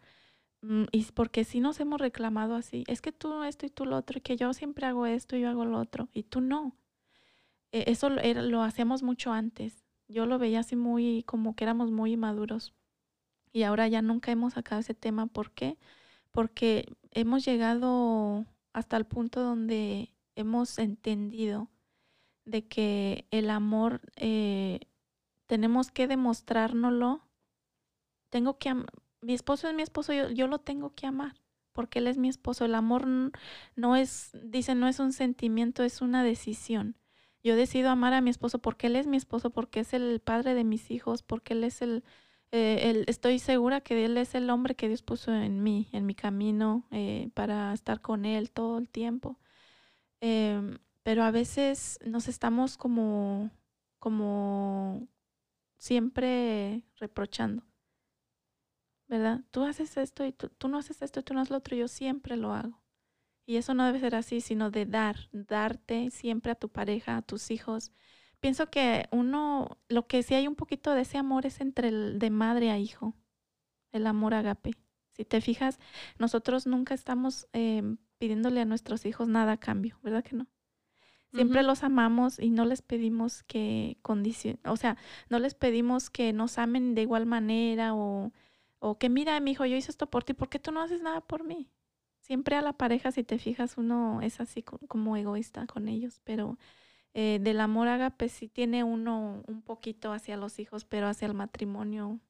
[0.63, 3.97] mm, y porque si nos hemos reclamado así, es que tú esto y tú lo
[3.97, 6.77] otro, y que yo siempre hago esto y yo hago lo otro, y tú no.
[7.73, 9.85] E, eso lo, lo hacíamos mucho antes.
[10.09, 12.75] Yo lo veía así muy, como que éramos muy inmaduros.
[13.53, 15.27] Y ahora ya nunca hemos sacado ese tema.
[15.27, 15.79] ¿Por qué?
[16.31, 21.69] porque hemos llegado hasta el punto donde hemos entendido
[22.45, 24.81] de que el amor eh,
[25.47, 27.23] tenemos que demostrárnoslo.
[28.31, 28.75] Tengo que
[29.23, 31.35] mi esposo es mi esposo, yo, yo, lo tengo que amar
[31.73, 32.65] porque él es mi esposo.
[32.65, 33.07] El amor
[33.77, 36.97] no es, dice, no es un sentimiento, es una decisión.
[37.43, 40.55] Yo decido amar a mi esposo porque él es mi esposo, porque es el padre
[40.55, 42.05] de mis hijos, porque él es el,
[42.53, 46.15] eh, estoy segura que Él es el hombre que Dios puso en mí, en mi
[46.15, 49.39] camino, eh, para estar con Él todo el tiempo.
[50.21, 53.51] Em, pero a veces nos estamos como,
[53.99, 55.09] como
[55.79, 57.65] siempre reprochando.
[59.11, 59.41] ¿Verdad?
[59.51, 61.77] Tú haces esto y tú, tú no haces esto y tú no haces lo otro,
[61.77, 62.81] yo siempre lo hago.
[63.45, 67.23] Y eso no debe ser así, sino de dar, darte siempre a tu pareja, a
[67.23, 67.91] tus hijos,
[68.39, 72.21] pienso que uno, lo que sí hay un poquito de ese amor es entre el
[72.21, 73.17] de madre a hijo,
[73.91, 74.75] el amor agape.
[75.11, 75.81] Si te fijas,
[76.17, 80.47] nosotros nunca estamos em, pidiéndole a nuestros hijos nada a cambio, ¿verdad que no?
[81.35, 84.97] Siempre los amamos y no les pedimos que condicionen, o sea,
[85.29, 88.33] no les pedimos que nos amen de igual manera o,
[88.81, 91.01] o que mira, mi hijo, yo hice esto por ti, ¿por qué tú no haces
[91.01, 91.71] nada por mí?
[92.19, 96.59] Siempre a la pareja, si te fijas, uno es así como egoísta con ellos, pero
[97.15, 101.35] eh, del amor ágape sí tiene uno un poquito hacia los hijos, pero hacia el
[101.35, 102.21] matrimonio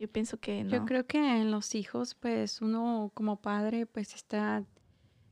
[0.00, 0.70] yo pienso que no.
[0.70, 4.64] Yo creo que en los hijos, pues uno como padre, pues está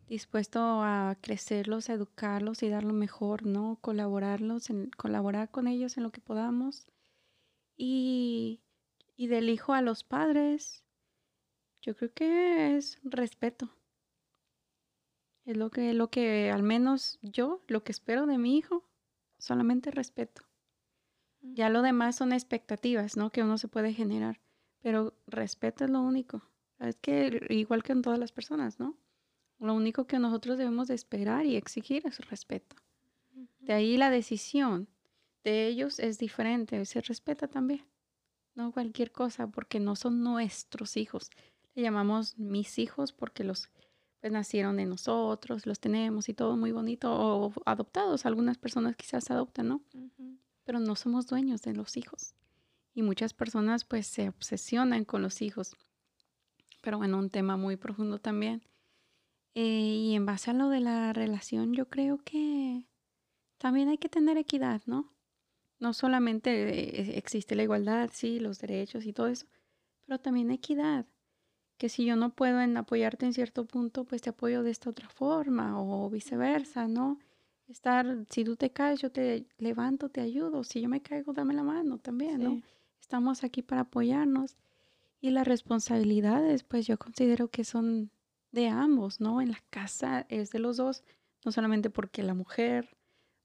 [0.08, 3.78] dispuesto a crecerlos, a educarlos y dar lo mejor, ¿no?
[3.80, 6.86] Colaborarlos, en, colaborar con ellos en lo que podamos.
[7.78, 8.60] Y,
[9.18, 10.84] y del hijo a los padres,
[11.82, 13.68] yo creo que es respeto.
[15.44, 18.88] Es lo que, lo que al menos yo, lo que espero de mi hijo,
[19.36, 20.42] solamente respeto.
[21.40, 23.30] Ya lo demás son expectativas, ¿no?
[23.30, 24.40] Que uno se puede generar,
[24.82, 26.42] pero respeto es lo único.
[26.78, 28.96] Es que igual que en todas las personas, ¿no?
[29.58, 32.76] Lo único que nosotros debemos de esperar y exigir es respeto.
[33.58, 34.86] De ahí la decisión
[35.42, 37.84] de ellos es diferente, se respeta también.
[38.58, 41.30] No cualquier cosa, porque no son nuestros hijos.
[41.76, 43.68] Le llamamos mis hijos porque los
[44.20, 49.30] pues nacieron de nosotros, los tenemos y todo muy bonito, o adoptados, algunas personas quizás
[49.30, 49.82] adoptan, ¿no?
[50.64, 52.34] Pero no somos dueños de los hijos.
[52.94, 55.76] Y muchas personas pues se obsesionan con los hijos.
[56.82, 58.64] Pero bueno, un tema muy profundo también.
[59.54, 62.88] Eh, y en base a lo de la relación, yo creo que
[63.56, 65.12] también hay que tener equidad, ¿no?
[65.78, 69.46] No solamente eh, existe la igualdad, sí, los derechos y todo eso,
[70.06, 71.06] pero también equidad.
[71.76, 74.90] Que si yo no puedo en apoyarte en cierto punto, pues te apoyo de esta
[74.90, 77.18] otra forma o viceversa, ¿no?
[77.68, 80.64] Estar, si tú te caes, yo te levanto, te ayudo.
[80.64, 82.62] Si yo me caigo, dame la mano también, ¿no?
[83.00, 84.56] Estamos aquí para apoyarnos.
[85.20, 88.10] Y las responsabilidades, pues yo considero que son
[88.52, 89.40] de ambos, ¿no?
[89.40, 91.04] En la casa es de los dos,
[91.44, 92.97] no solamente porque la mujer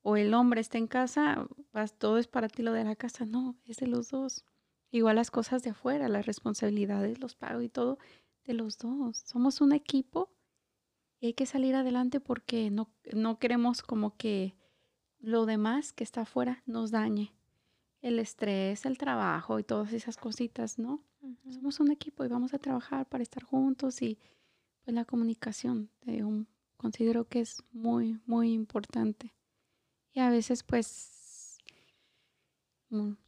[0.04, 3.26] o el hombre está en casa, vas, todo es para ti lo de la casa,
[3.26, 4.46] no, es de los dos.
[4.92, 7.98] Igual las cosas de afuera, las responsabilidades, los pagos y todo,
[8.44, 9.18] de los dos.
[9.26, 10.30] Somos un equipo
[11.20, 14.56] y hay que salir adelante porque no, no queremos como que
[15.20, 17.34] lo demás que está afuera nos dañe.
[18.02, 21.02] El estrés, el trabajo y todas esas cositas, ¿no?
[21.50, 24.20] Somos un equipo y vamos a trabajar para estar juntos y
[24.84, 29.34] pues la comunicación un, considero que es muy, muy importante.
[30.14, 31.58] Y a veces pues,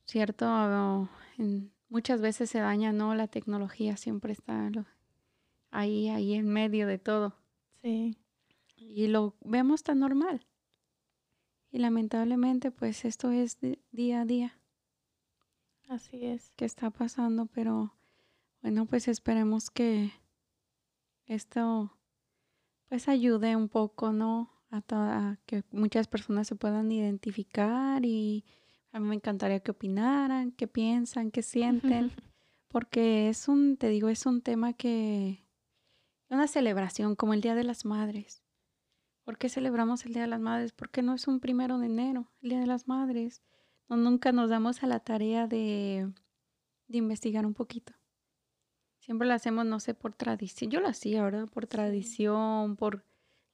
[0.05, 1.09] cierto,
[1.89, 3.15] muchas veces se daña, ¿no?
[3.15, 4.71] La tecnología siempre está
[5.71, 7.35] ahí, ahí en medio de todo.
[7.81, 8.17] Sí.
[8.75, 10.45] Y lo vemos tan normal.
[11.71, 13.57] Y lamentablemente pues esto es
[13.91, 14.59] día a día.
[15.89, 16.51] Así es.
[16.55, 17.93] Que está pasando, pero
[18.61, 20.11] bueno, pues esperemos que
[21.25, 21.91] esto
[22.87, 24.54] pues ayude un poco, ¿no?
[24.91, 28.43] A, que muchas personas se puedan identificar y
[28.91, 32.11] a mí me encantaría que opinaran, que piensan, que sienten,
[32.67, 35.45] porque es un, te digo, es un tema que,
[36.29, 38.43] una celebración como el Día de las Madres.
[39.23, 40.71] ¿Por qué celebramos el Día de las Madres?
[40.71, 43.41] Porque no es un primero de enero, el Día de las Madres.
[43.87, 46.11] No, nunca nos damos a la tarea de,
[46.87, 47.93] de investigar un poquito.
[48.99, 50.71] Siempre lo hacemos, no sé, por tradición.
[50.71, 51.47] Yo lo hacía, ¿verdad?
[51.47, 53.05] Por tradición, por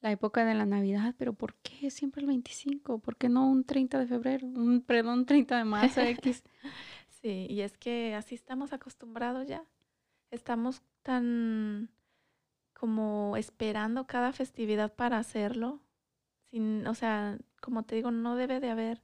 [0.02, 3.00] la época de la Navidad, pero ¿por qué siempre el 25?
[3.00, 4.48] ¿Por qué no un 30 de febrero?
[4.48, 6.44] Un, perdón, 30 de marzo X.
[7.22, 9.64] sí, y es que así estamos acostumbrados ya.
[10.32, 11.90] Estamos tan
[12.74, 15.82] como esperando cada festividad para hacerlo.
[16.50, 19.04] Sin, o sea, como te digo, no debe de haber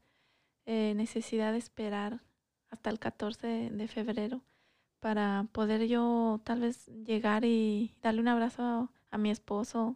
[0.65, 2.21] eh, necesidad de esperar
[2.69, 4.41] hasta el 14 de febrero
[4.99, 9.95] para poder yo tal vez llegar y darle un abrazo a, mi esposo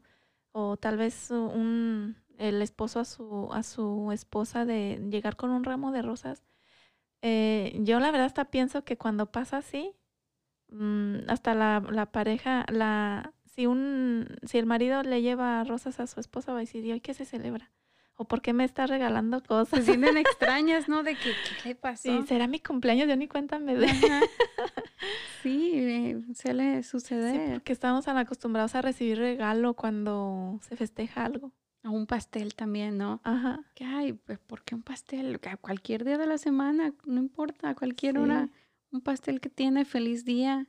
[0.52, 5.64] o tal vez un, el esposo a su, a su esposa de llegar con un
[5.64, 6.44] ramo de rosas.
[7.22, 9.94] Eh, yo la verdad hasta pienso que cuando pasa así,
[10.70, 16.08] mm, hasta la, la, pareja, la, si, un, si el marido le lleva rosas a
[16.08, 17.72] su esposa va a decir, ¿y hoy qué se celebra?
[18.22, 19.80] ¿O por qué me está regalando cosas?
[19.80, 21.02] Se sienten extrañas, ¿no?
[21.02, 21.32] De que,
[21.64, 22.04] ¿qué le pasó?
[22.04, 23.88] Sí, será mi cumpleaños, yo ni cuenta me doy.
[25.42, 27.34] Sí, eh, suele suceder.
[27.34, 31.52] Sí, porque estamos tan acostumbrados a recibir regalo cuando se festeja algo.
[31.82, 33.22] A un pastel también, ¿no?
[33.24, 33.60] Ajá.
[33.74, 35.40] Que, ay, pues, ¿por qué un pastel?
[35.50, 38.50] A cualquier día de la semana, no importa, a cualquier hora,
[38.92, 40.68] un pastel que tiene feliz día.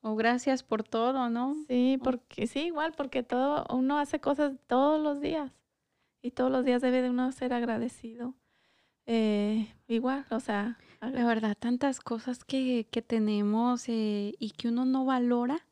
[0.00, 1.54] O gracias por todo, ¿no?
[1.68, 5.52] Sí, porque sí, igual, porque todo, uno hace cosas todos los días.
[6.26, 8.34] Y todos los días debe de uno ser agradecido.
[9.06, 14.84] Eh, igual, o sea, la verdad, tantas cosas que, que tenemos eh, y que uno
[14.84, 15.64] no valora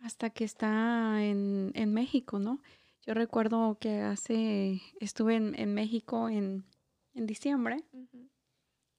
[0.00, 2.62] hasta que está en, en, México, ¿no?
[3.04, 6.64] Yo recuerdo que hace, estuve en, en México en,
[7.12, 7.84] en diciembre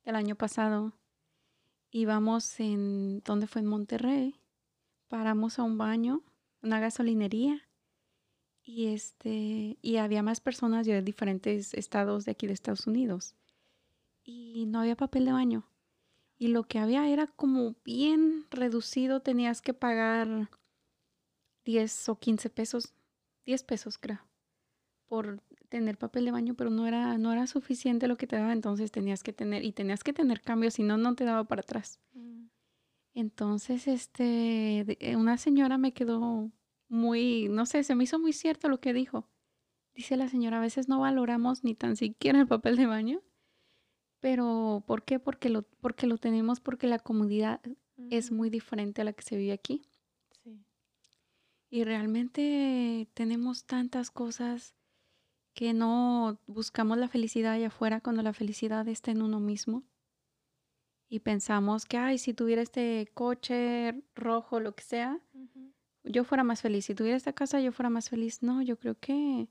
[0.03, 0.93] del año pasado.
[1.89, 3.63] Íbamos en, ¿dónde fue?
[3.63, 4.35] En Monterrey.
[5.07, 6.21] Paramos a un baño,
[6.61, 7.67] una gasolinería.
[8.67, 13.35] Y este, y había más personas de diferentes estados de aquí de Estados Unidos
[14.23, 15.69] y no había papel de baño.
[16.37, 20.49] Y lo que había era como bien reducido, tenías que pagar
[21.63, 22.93] 10 o 15 pesos,
[23.45, 24.19] 10 pesos creo,
[25.05, 28.51] por tener papel de baño, pero no era, no era suficiente lo que te daba,
[28.51, 31.61] entonces tenías que tener, y tenías que tener cambios, si no, no te daba para
[31.61, 31.99] atrás.
[32.13, 32.47] Mm.
[33.13, 36.51] Entonces, este, eh, una señora me quedó
[36.87, 39.27] muy, no sé, se me hizo muy cierto lo que dijo.
[39.93, 43.23] Dice la señora, a veces no valoramos ni tan siquiera el papel de baño
[44.25, 45.19] pero ¿por qué?
[45.19, 47.61] Porque lo, porque lo tenemos, porque la comunidad
[48.09, 49.83] es muy diferente a la que se vive aquí.
[50.43, 50.65] Sí.
[51.69, 54.73] Y realmente tenemos tantas cosas
[55.53, 59.83] que no buscamos la felicidad allá afuera cuando la felicidad está en uno mismo.
[61.07, 65.21] Y pensamos que, ay, si tuviera este coche rojo, lo que sea,
[66.05, 66.85] yo fuera más feliz.
[66.85, 68.41] Si tuviera esta casa, yo fuera más feliz.
[68.41, 69.47] No, yo creo que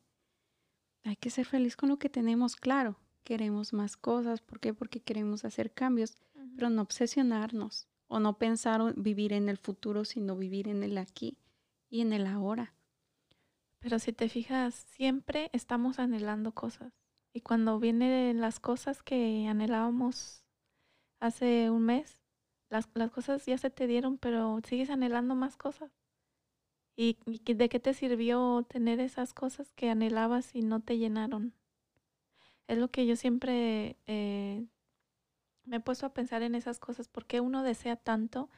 [1.05, 4.41] hay que ser feliz con lo que tenemos, claro queremos más cosas.
[4.41, 4.73] ¿Por qué?
[4.73, 6.17] Porque queremos hacer cambios,
[6.55, 11.39] pero no obsesionarnos o no pensar vivir en el futuro, sino vivir en el aquí
[11.89, 12.75] y en el ahora.
[13.81, 16.93] Pero si te fijas, siempre estamos anhelando cosas.
[17.33, 20.45] Y cuando vienen las cosas que anhelábamos
[21.19, 22.23] hace un mes,
[22.71, 25.91] las, las cosas ya se te dieron, pero sigues anhelando más cosas.
[26.97, 31.53] ¿Y, de qué te sirvió tener esas cosas que anhelabas y no te llenaron?
[32.69, 34.65] Es lo que yo siempre eh,
[35.65, 38.49] me he puesto a pensar en esas cosas, porque uno desea tanto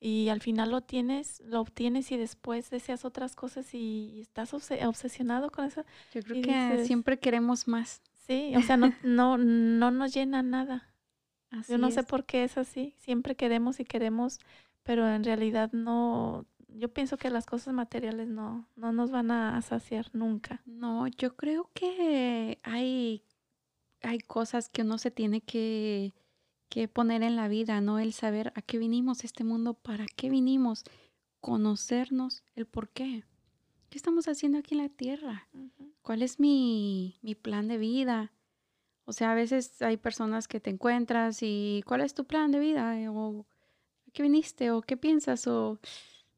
[0.00, 5.50] y al final lo tienes, lo obtienes y después deseas otras cosas y estás obsesionado
[5.50, 5.84] con eso.
[6.12, 8.02] Yo creo que siempre queremos más.
[8.26, 10.92] Sí, o sea, no, no, no nos llena nada.
[11.68, 12.94] Yo no sé por qué es así.
[12.98, 14.40] Siempre queremos y queremos,
[14.82, 16.46] pero en realidad no.
[16.74, 20.62] Yo pienso que las cosas materiales no, no nos van a saciar nunca.
[20.66, 23.24] No, yo creo que hay,
[24.02, 26.12] hay cosas que uno se tiene que
[26.72, 27.98] que poner en la vida, ¿no?
[27.98, 30.84] El saber a qué vinimos a este mundo, para qué vinimos,
[31.42, 33.24] conocernos, el por qué.
[33.90, 35.48] ¿Qué estamos haciendo aquí en la tierra?
[36.00, 38.32] ¿Cuál es mi, mi plan de vida?
[39.04, 42.60] O sea, a veces hay personas que te encuentras y ¿cuál es tu plan de
[42.60, 42.96] vida?
[43.10, 43.44] O
[44.08, 44.70] ¿a qué viniste?
[44.70, 45.46] ¿O qué piensas?
[45.46, 45.78] O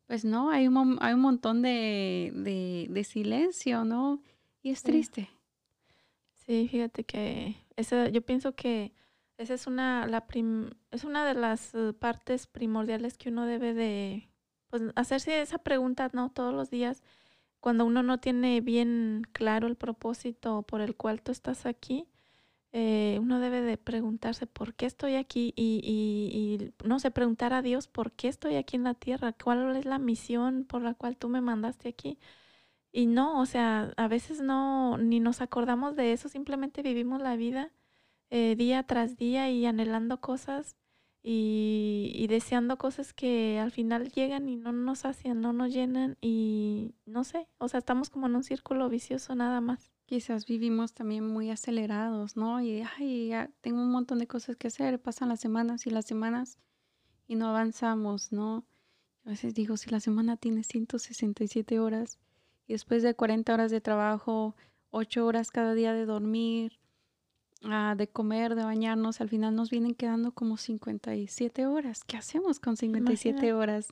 [0.07, 4.22] pues no, hay un, hay un montón de, de, de silencio, ¿no?
[4.62, 5.30] Y es triste.
[6.32, 8.92] Sí, fíjate que eso, yo pienso que
[9.38, 10.24] esa es una, la
[10.90, 14.28] es una de las eh, partes primordiales que uno debe de
[14.68, 16.30] pues, hacerse esa pregunta, ¿no?
[16.30, 17.02] Todos los días,
[17.61, 22.07] cuando uno no tiene bien claro el propósito por el cual tú estás aquí,
[22.75, 27.53] eh, uno debe de preguntarse por qué estoy aquí y, y, y, no sé, preguntar
[27.55, 30.95] a Dios por qué estoy aquí en la tierra, cuál es la misión por la
[30.95, 32.18] cual tú me mandaste aquí.
[32.93, 37.37] Y no, o sea, a veces no, ni nos acordamos de eso, simplemente vivimos la
[37.37, 37.72] vida
[38.31, 40.77] eh, día tras día y anhelando cosas
[41.22, 46.95] y, deseando cosas que al final llegan y no nos hacen, no nos llenan y
[47.07, 49.93] no sé, o sea, estamos como en un círculo vicioso nada más.
[50.07, 52.61] Quizás vivimos también muy acelerados, ¿no?
[52.61, 56.05] Y, ay, ya tengo un montón de cosas que hacer, pasan las semanas y las
[56.05, 56.59] semanas
[57.26, 58.64] y no avanzamos, ¿no?
[59.24, 62.18] A veces digo, si la semana tiene 167 horas
[62.66, 64.55] y después de 40 horas de trabajo,
[64.90, 66.78] 8 horas cada día de dormir,
[67.66, 72.05] Ah, de comer, de bañarnos, al final nos vienen quedando como 57 horas.
[72.05, 73.88] ¿Qué hacemos con 57 horas?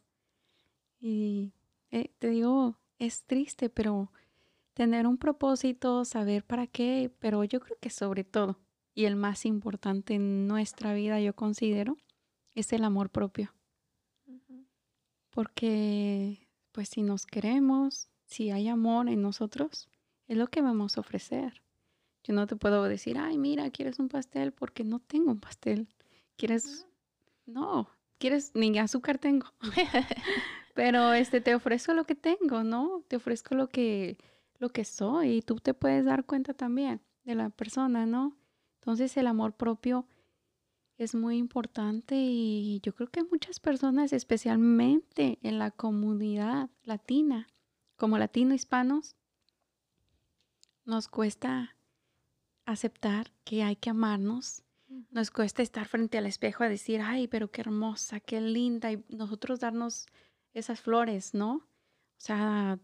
[1.01, 1.55] Y
[1.91, 4.13] eh, te digo, es triste, pero
[4.75, 8.59] tener un propósito, saber para qué, pero yo creo que sobre todo,
[8.95, 11.97] y el más importante en nuestra vida, yo considero,
[12.55, 13.55] es el amor propio.
[15.31, 19.89] Porque, pues si nos queremos, si hay amor en nosotros,
[20.27, 21.63] es lo que vamos a ofrecer.
[22.23, 24.53] Yo no te puedo decir, ay, mira, ¿quieres un pastel?
[24.53, 25.89] Porque no tengo un pastel.
[26.37, 26.87] ¿Quieres?
[27.47, 28.53] No, ¿quieres?
[28.55, 29.47] Ni azúcar tengo.
[30.75, 33.03] Pero este, te ofrezco lo que tengo, ¿no?
[33.09, 34.19] Te ofrezco lo que,
[34.63, 38.39] lo que soy y tú te puedes dar cuenta también de la persona, ¿no?
[38.77, 40.07] Entonces el amor propio
[40.97, 47.49] es muy importante y yo creo que muchas personas, especialmente en la comunidad latina,
[47.97, 49.17] como latino hispanos,
[50.85, 51.77] nos cuesta
[52.65, 54.63] aceptar que hay que amarnos.
[55.11, 59.05] Nos cuesta estar frente al espejo a decir, ay, pero qué hermosa, qué linda, y
[59.09, 60.07] nosotros darnos
[60.55, 61.55] esas flores, ¿no?
[61.55, 62.79] O sea,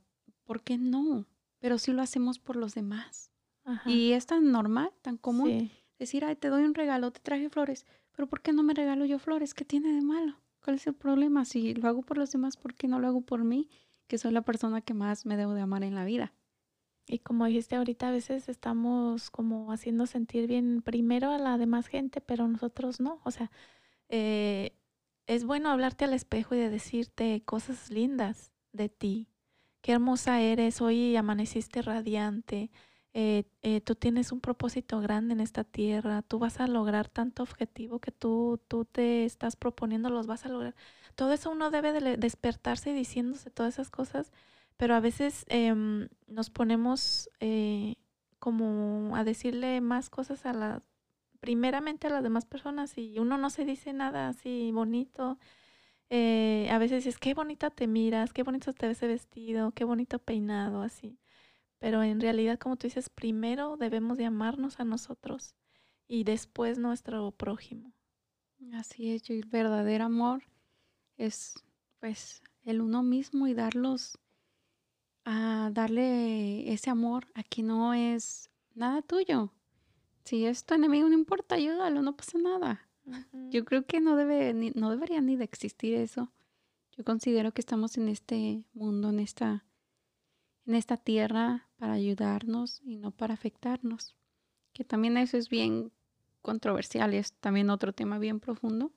[0.44, 1.26] ¿por qué no?
[1.58, 3.30] Pero sí lo hacemos por los demás.
[3.84, 7.86] Y es tan normal, tan común decir, ay, te doy un regalo, te traje flores,
[8.12, 9.52] pero ¿por qué no me regalo yo flores?
[9.52, 10.40] ¿Qué tiene de malo?
[10.64, 11.44] ¿Cuál es el problema?
[11.44, 13.68] Si lo hago por los demás, ¿por qué no lo hago por mí?
[14.06, 16.32] Que soy la persona que más me debo de amar en la vida.
[17.06, 21.86] Y como dijiste ahorita, a veces estamos como haciendo sentir bien primero a la demás
[21.86, 23.20] gente, pero nosotros no.
[23.24, 23.50] O sea,
[24.08, 24.76] eh,
[25.26, 29.28] es bueno hablarte al espejo y de decirte cosas lindas de ti.
[29.80, 32.70] Qué hermosa eres, hoy amaneciste radiante,
[33.14, 37.42] eh, eh, tú tienes un propósito grande en esta tierra, tú vas a lograr tanto
[37.42, 40.74] objetivo que tú, tú te estás proponiendo, los vas a lograr.
[41.14, 44.32] Todo eso uno debe de despertarse diciéndose todas esas cosas
[44.78, 47.96] pero a veces em, nos ponemos eh,
[48.38, 50.82] como a decirle más cosas a las,
[51.40, 55.38] primeramente a las demás personas y uno no se dice nada así bonito.
[56.10, 59.84] Eh, a veces es qué bonita te miras, qué bonito te ves ese vestido, qué
[59.84, 61.18] bonito peinado, así.
[61.78, 65.54] Pero en realidad, como tú dices, primero debemos de amarnos a nosotros
[66.08, 67.92] y después nuestro prójimo.
[68.72, 70.42] Así es, y el verdadero amor
[71.16, 71.54] es
[72.00, 74.18] pues el uno mismo y darlos
[75.24, 79.52] a darle ese amor a quien no es nada tuyo.
[80.24, 82.87] Si es tu enemigo, no importa, ayúdalo, no pasa nada.
[83.50, 86.32] Yo creo que no, debe, no debería ni de existir eso.
[86.96, 89.64] Yo considero que estamos en este mundo, en esta,
[90.66, 94.16] en esta tierra para ayudarnos y no para afectarnos.
[94.72, 95.92] Que también eso es bien
[96.42, 98.92] controversial, es también otro tema bien profundo,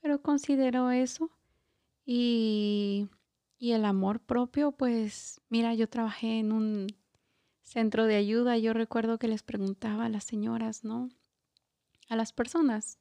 [0.00, 1.30] pero considero eso.
[2.06, 3.08] Y,
[3.58, 6.86] y el amor propio, pues mira, yo trabajé en un
[7.62, 11.08] centro de ayuda, yo recuerdo que les preguntaba a las señoras, ¿no?
[12.08, 12.98] A las personas,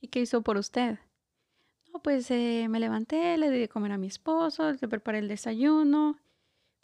[0.00, 0.98] ¿y qué hizo por usted?
[1.92, 5.28] No, pues eh, me levanté, le di de comer a mi esposo, le preparé el
[5.28, 6.18] desayuno,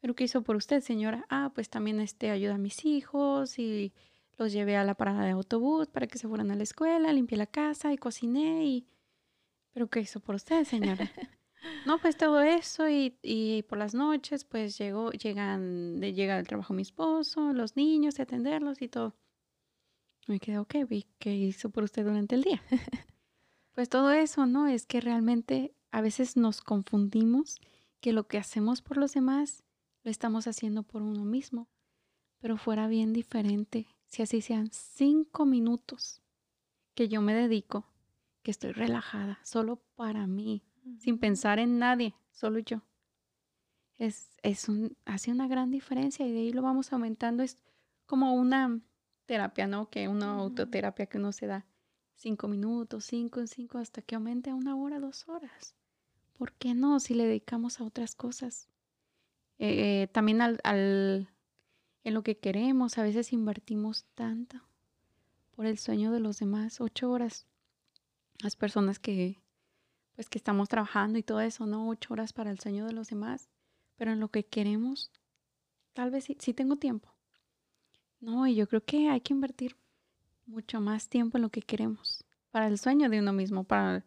[0.00, 1.24] pero ¿qué hizo por usted, señora?
[1.28, 3.92] Ah, pues también este, ayuda a mis hijos y
[4.36, 7.38] los llevé a la parada de autobús para que se fueran a la escuela, limpié
[7.38, 8.86] la casa y cociné y...
[9.72, 11.10] ¿Pero qué hizo por usted, señora?
[11.86, 16.46] No, pues todo eso y, y por las noches pues llegó, llegan, de, llega al
[16.46, 19.14] trabajo mi esposo, los niños, y atenderlos y todo.
[20.26, 20.74] Me quedé, ok,
[21.18, 22.62] ¿qué hizo por usted durante el día?
[23.74, 24.66] pues todo eso, ¿no?
[24.66, 27.60] Es que realmente a veces nos confundimos
[28.00, 29.64] que lo que hacemos por los demás
[30.02, 31.68] lo estamos haciendo por uno mismo,
[32.38, 36.22] pero fuera bien diferente si así sean cinco minutos
[36.94, 37.86] que yo me dedico,
[38.42, 40.62] que estoy relajada, solo para mí,
[40.98, 42.82] sin pensar en nadie, solo yo.
[43.96, 47.42] Es, es un, hace una gran diferencia y de ahí lo vamos aumentando.
[47.42, 47.56] Es
[48.06, 48.80] como una
[49.26, 49.88] terapia, ¿no?
[49.90, 51.66] Que una autoterapia que uno se da
[52.14, 55.74] cinco minutos, cinco, cinco, hasta que aumente a una hora, dos horas.
[56.36, 57.00] ¿Por qué no?
[57.00, 58.68] Si le dedicamos a otras cosas.
[59.58, 61.28] Eh, también al, al,
[62.02, 64.60] en lo que queremos, a veces invertimos tanto
[65.54, 67.46] por el sueño de los demás, ocho horas.
[68.40, 69.40] Las personas que
[70.14, 71.88] pues que estamos trabajando y todo eso, ¿no?
[71.88, 73.48] Ocho horas para el sueño de los demás,
[73.96, 75.10] pero en lo que queremos,
[75.92, 77.13] tal vez sí, tengo tiempo.
[78.24, 79.76] No, y yo creo que hay que invertir
[80.46, 84.02] mucho más tiempo en lo que queremos, para el sueño de uno mismo, para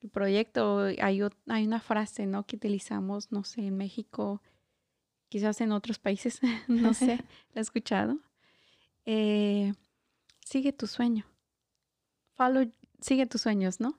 [0.00, 0.80] el proyecto.
[1.00, 2.44] Hay, hay una frase, ¿no?
[2.44, 4.42] Que utilizamos, no sé, en México,
[5.30, 7.16] quizás en otros países, no sé,
[7.54, 8.18] ¿la he escuchado?
[9.06, 9.72] Eh,
[10.44, 11.24] sigue tu sueño.
[12.34, 13.98] Follow, sigue tus sueños, ¿no?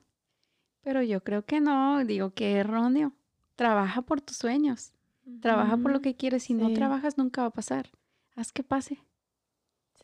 [0.82, 3.12] Pero yo creo que no, digo que erróneo.
[3.56, 4.92] Trabaja por tus sueños.
[5.40, 6.44] Trabaja por lo que quieres.
[6.44, 7.90] Si no trabajas, nunca va a pasar.
[8.36, 9.00] Haz que pase.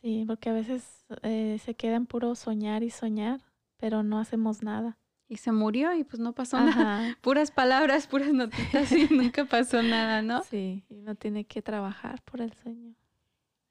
[0.03, 3.41] Sí, porque a veces eh, se quedan puro soñar y soñar,
[3.77, 4.99] pero no hacemos nada.
[5.29, 7.17] Y se murió y pues no pasó nada.
[7.21, 10.43] Puras palabras, puras notitas y nunca pasó nada, ¿no?
[10.43, 12.95] Sí, y uno tiene que trabajar por el sueño.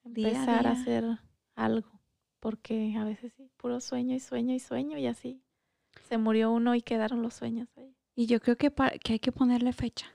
[0.05, 1.05] Empezar a, a hacer
[1.55, 2.01] algo.
[2.41, 5.43] Porque a veces sí, puro sueño y sueño y sueño y así
[6.09, 7.95] se murió uno y quedaron los sueños ahí.
[8.15, 8.73] Y yo creo que,
[9.05, 10.07] que hay que ponerle fecha.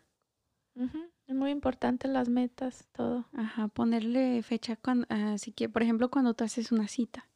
[1.27, 3.25] Es muy importante las metas, todo.
[3.33, 4.77] Ajá, ponerle fecha.
[4.77, 7.27] Cuando, así que, por ejemplo, cuando tú haces una cita.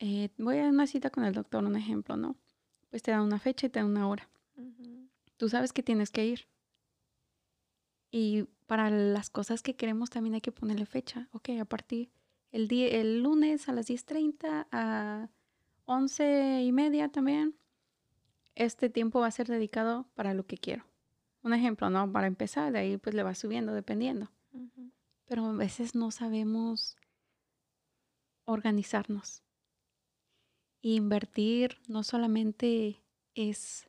[0.00, 2.34] Eh, voy a una cita con el doctor, un ejemplo, ¿no?
[2.90, 4.28] Pues te da una fecha y te da una hora.
[5.36, 6.48] Tú sabes que tienes que ir.
[8.10, 11.28] Y para las cosas que queremos también hay que ponerle fecha.
[11.32, 12.10] Ok, a partir
[12.50, 15.28] el, día, el lunes a las 10.30 a
[15.84, 17.56] once y media también,
[18.54, 20.84] este tiempo va a ser dedicado para lo que quiero.
[21.42, 22.10] Un ejemplo, ¿no?
[22.10, 24.30] Para empezar, de ahí pues le va subiendo dependiendo.
[25.26, 26.96] Pero a veces no sabemos
[28.44, 29.42] organizarnos.
[30.84, 33.00] invertir no solamente
[33.34, 33.88] es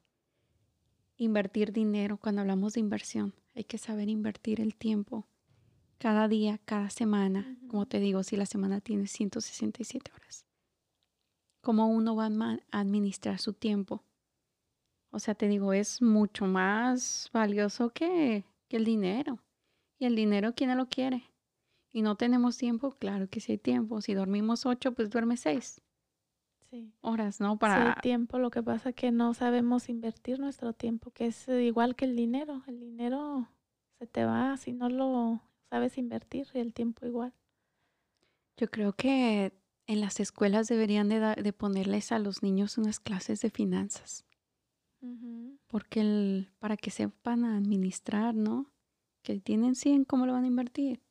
[1.18, 5.26] invertir dinero, cuando hablamos de inversión, hay que saber invertir el tiempo
[5.98, 7.58] cada día, cada semana.
[7.68, 10.46] Como te digo, si la semana tiene 167 horas
[11.64, 14.04] cómo uno va a administrar su tiempo.
[15.14, 19.38] O sea, te digo, es mucho más valioso que, el dinero.
[20.00, 21.30] Y el dinero, ¿quién lo quiere?
[21.92, 24.02] Y no tenemos tiempo, claro que sí hay tiempo.
[24.02, 25.80] Si dormimos ocho, pues duerme seis.
[26.72, 26.92] Sí.
[27.02, 27.60] Horas, ¿no?
[27.60, 27.94] Para...
[27.94, 28.40] Sí, tiempo.
[28.40, 32.16] Lo que pasa es que no sabemos invertir nuestro tiempo, que es igual que el
[32.16, 32.64] dinero.
[32.66, 33.48] El dinero
[34.00, 35.40] se te va si no lo
[35.70, 37.34] sabes invertir y el tiempo igual.
[38.58, 39.54] Yo creo que
[39.86, 44.26] en las escuelas deberían de, ponerles a los niños unas clases de finanzas.
[45.68, 48.72] Porque el, para que sepan administrar, ¿no?
[49.22, 51.02] Que tienen 100, ¿cómo lo van a invertir?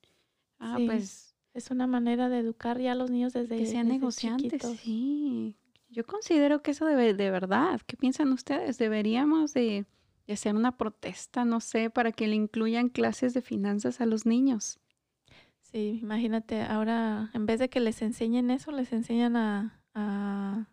[0.58, 1.34] Ah, pues...
[1.54, 5.54] Es una manera de educar ya a los niños desde Que sean negociantes, sí.
[5.90, 7.82] Yo considero que eso debe, de verdad.
[7.86, 8.78] ¿Qué piensan ustedes?
[8.78, 9.84] Deberíamos de,
[10.26, 14.24] de hacer una protesta, no sé, para que le incluyan clases de finanzas a los
[14.24, 14.80] niños.
[15.72, 20.68] Sí, imagínate, ahora en vez de que les enseñen eso, les enseñan a,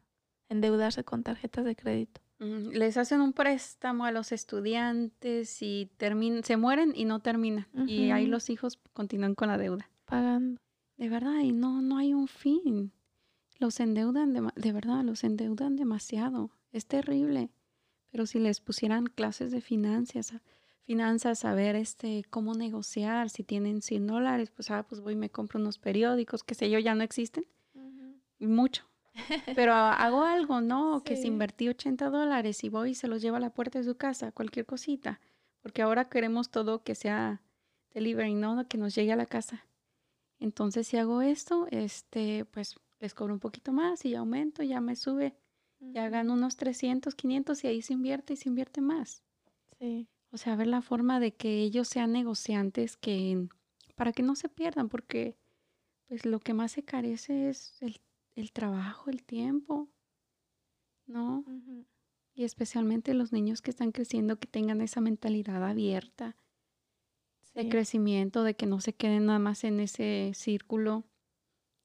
[0.49, 2.21] endeudarse con tarjetas de crédito.
[2.39, 5.91] Les hacen un préstamo a los estudiantes y
[6.43, 7.67] se mueren y no terminan.
[7.85, 9.89] Y ahí los hijos continúan con la deuda.
[10.05, 10.61] Pagando.
[10.97, 12.91] De verdad, y no, no hay un fin.
[13.57, 16.51] Los endeudan, de, de verdad, los endeudan demasiado.
[16.71, 17.49] Es terrible.
[18.11, 20.33] Pero si les pusieran clases de finanzas,
[20.83, 25.29] finanzas, saber este, cómo negociar, si tienen 100 dólares, pues, ah, pues voy y me
[25.29, 27.45] compro unos periódicos, que sé yo, ya no existen,
[28.39, 28.88] mucho.
[29.55, 31.03] Pero hago algo, ¿no?
[31.03, 33.85] Que si invertí 80 dólares y voy y se los llevo a la puerta de
[33.85, 35.19] su casa, cualquier cosita,
[35.61, 37.41] porque ahora queremos todo que sea
[37.93, 38.67] delivery, ¿no?
[38.67, 39.65] Que nos llegue a la casa.
[40.39, 44.81] Entonces, si hago esto, este, pues les cobro un poquito más y ya aumento, ya
[44.81, 45.35] me sube,
[45.79, 49.23] ya gano unos 300, 500 y ahí se invierte y se invierte más.
[49.79, 50.07] Sí.
[50.31, 53.47] O sea, ver la forma de que ellos sean negociantes que
[53.95, 55.35] para que no se pierdan, porque
[56.07, 57.99] pues lo que más se carece es el,
[58.35, 59.89] el trabajo, el tiempo,
[61.05, 61.43] ¿no?
[62.33, 66.37] Y especialmente los niños que están creciendo, que tengan esa mentalidad abierta
[67.53, 71.03] de crecimiento, de que no se queden nada más en ese círculo,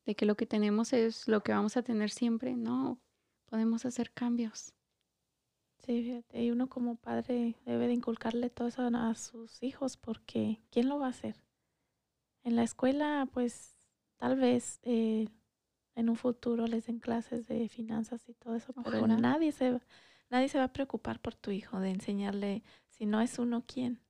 [0.05, 3.01] de que lo que tenemos es lo que vamos a tener siempre, no,
[3.47, 4.75] podemos hacer cambios.
[5.79, 10.61] Sí, fíjate, y uno como padre debe de inculcarle todo eso a sus hijos porque
[10.71, 11.37] ¿quién lo va a hacer?
[12.43, 13.77] En la escuela, pues
[14.17, 15.29] tal vez eh,
[15.95, 19.81] en un futuro les den clases de finanzas y todo eso, pero nadie se,
[20.31, 24.01] nadie se va a preocupar por tu hijo, de enseñarle, si no es uno, ¿quién?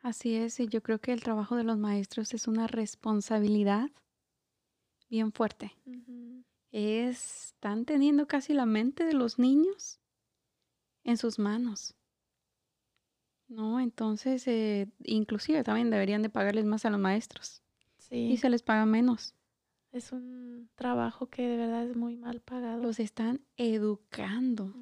[0.00, 3.90] Así es, y yo creo que el trabajo de los maestros es una responsabilidad
[5.08, 5.76] bien fuerte.
[6.72, 10.00] Están teniendo casi la mente de los niños
[11.04, 11.94] en sus manos.
[13.46, 13.78] ¿No?
[13.78, 17.62] Entonces, eh, inclusive también deberían de pagarles más a los maestros.
[17.98, 18.16] Sí.
[18.32, 19.34] Y se les paga menos.
[19.92, 22.82] Es un trabajo que de verdad es muy mal pagado.
[22.82, 24.74] Los están educando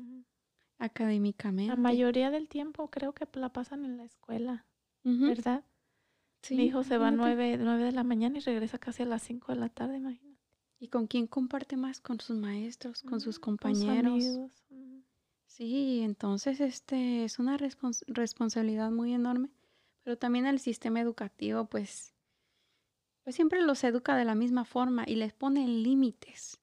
[0.78, 1.74] académicamente.
[1.74, 4.66] La mayoría del tiempo creo que la pasan en la escuela,
[5.02, 5.64] ¿verdad?
[6.42, 9.06] Sí, Mi hijo se va a nueve, nueve de la mañana y regresa casi a
[9.06, 10.40] las cinco de la tarde, imagínate.
[10.78, 12.00] ¿Y con quién comparte más?
[12.00, 14.40] Con sus maestros, con sus compañeros.
[15.44, 19.50] Sí, entonces este es una responsabilidad muy enorme,
[20.04, 22.14] pero también el sistema educativo pues,
[23.30, 26.58] pues siempre los educa de la misma forma y les pone límites.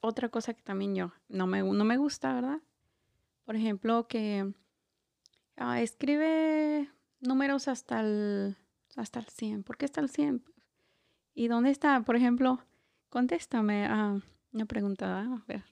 [0.00, 2.62] otra cosa que también yo no me, no me gusta, ¿verdad?
[3.44, 4.54] Por ejemplo, que
[5.56, 6.90] ah, escribe
[7.20, 8.56] números hasta el,
[8.96, 9.64] hasta el 100.
[9.64, 10.42] ¿Por qué hasta el 100?
[11.34, 12.00] ¿Y dónde está?
[12.04, 12.60] Por ejemplo,
[13.10, 14.18] contéstame a
[14.50, 15.20] una pregunta.
[15.20, 15.64] A ver.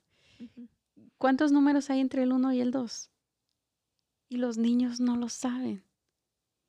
[1.16, 3.10] ¿Cuántos números hay entre el 1 y el 2?
[4.28, 5.82] Y los niños no lo saben.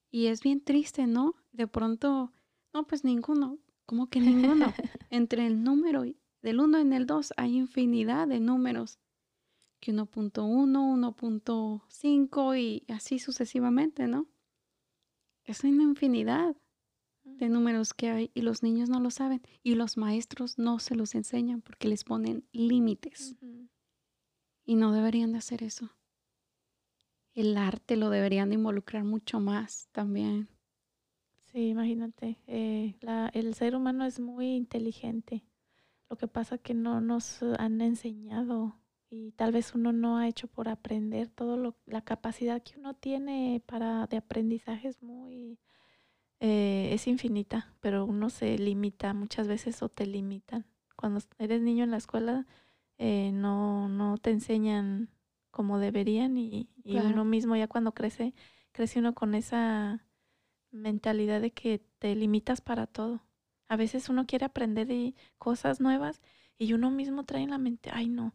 [0.10, 1.36] Y es bien triste, ¿no?
[1.52, 2.32] De pronto,
[2.74, 3.60] no, pues ninguno.
[3.86, 4.66] ¿Cómo que ninguno?
[5.10, 6.04] entre el número
[6.42, 8.98] del 1 y el 2 hay infinidad de números.
[9.80, 14.28] Que 1.1, 1.5 y así sucesivamente, ¿no?
[15.44, 16.56] Es una infinidad
[17.24, 20.96] de números que hay y los niños no lo saben y los maestros no se
[20.96, 23.36] los enseñan porque les ponen límites.
[24.66, 25.90] Y no deberían de hacer eso.
[27.34, 30.48] El arte lo deberían de involucrar mucho más también.
[31.54, 32.96] Sí, imagínate, eh,
[33.34, 35.44] el ser humano es muy inteligente.
[36.10, 38.76] Lo que pasa que no nos han enseñado
[39.12, 42.96] y tal vez uno no ha hecho por aprender todo lo, la capacidad que uno
[42.96, 45.60] tiene para de aprendizaje es muy
[46.40, 50.66] eh, es infinita, pero uno se limita muchas veces o te limitan.
[50.96, 52.48] Cuando eres niño en la escuela
[52.98, 55.10] eh, no, no te enseñan
[55.52, 58.34] como deberían y, uno mismo ya cuando crece,
[58.72, 60.04] crece uno con esa
[60.74, 63.22] mentalidad de que te limitas para todo.
[63.68, 64.88] A veces uno quiere aprender
[65.38, 66.22] cosas nuevas
[66.58, 68.34] y uno mismo trae en la mente, ay no,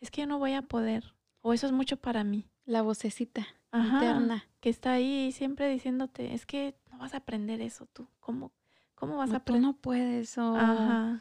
[0.00, 2.48] es que yo no voy a poder, o eso es mucho para mí.
[2.64, 4.46] La vocecita interna.
[4.60, 8.52] Que está ahí siempre diciéndote, es que no vas a aprender eso tú, ¿cómo,
[8.94, 9.62] cómo vas a aprender?
[9.62, 10.56] Tú no puedes, o...
[10.56, 11.20] Ajá.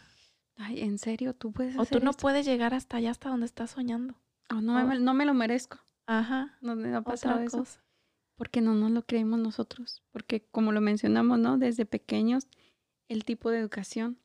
[0.56, 1.78] Ay, en serio, tú puedes.
[1.78, 4.16] O tú no puedes llegar hasta allá, hasta donde estás soñando.
[4.52, 5.80] O no, Me, no me lo merezco.
[6.06, 6.58] Ajá.
[6.62, 7.66] No me ha pasado eso.
[8.36, 10.04] Porque no nos lo creemos nosotros.
[10.12, 11.58] Porque como lo mencionamos, ¿no?
[11.58, 12.48] Desde pequeños,
[13.08, 14.18] el tipo de educación.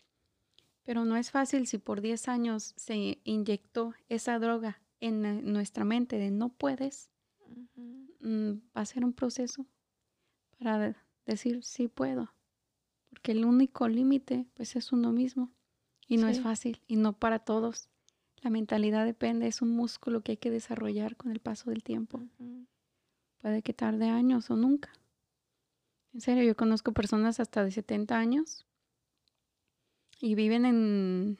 [0.84, 6.16] Pero no es fácil si por 10 años se inyectó esa droga en nuestra mente
[6.16, 7.10] de no puedes.
[8.20, 9.66] Mm, va a ser un proceso
[10.58, 10.96] para
[11.26, 12.32] decir sí puedo.
[13.10, 15.52] Porque el único límite pues es uno mismo.
[16.06, 17.90] Y no es fácil y no para todos.
[18.40, 22.22] La mentalidad depende, es un músculo que hay que desarrollar con el paso del tiempo.
[23.40, 24.90] Puede que tarde años o nunca.
[26.12, 28.66] En serio, yo conozco personas hasta de 70 años
[30.20, 31.38] y viven en,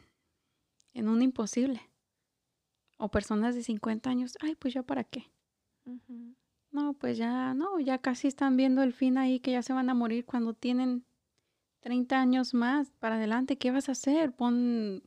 [0.94, 1.82] en un imposible.
[2.96, 5.30] O personas de 50 años, ay, pues ya para qué.
[6.70, 9.88] No, pues ya, no, ya casi están viendo el fin ahí, que ya se van
[9.88, 11.04] a morir cuando tienen
[11.80, 14.32] 30 años más para adelante, ¿qué vas a hacer?
[14.32, 15.02] Pon,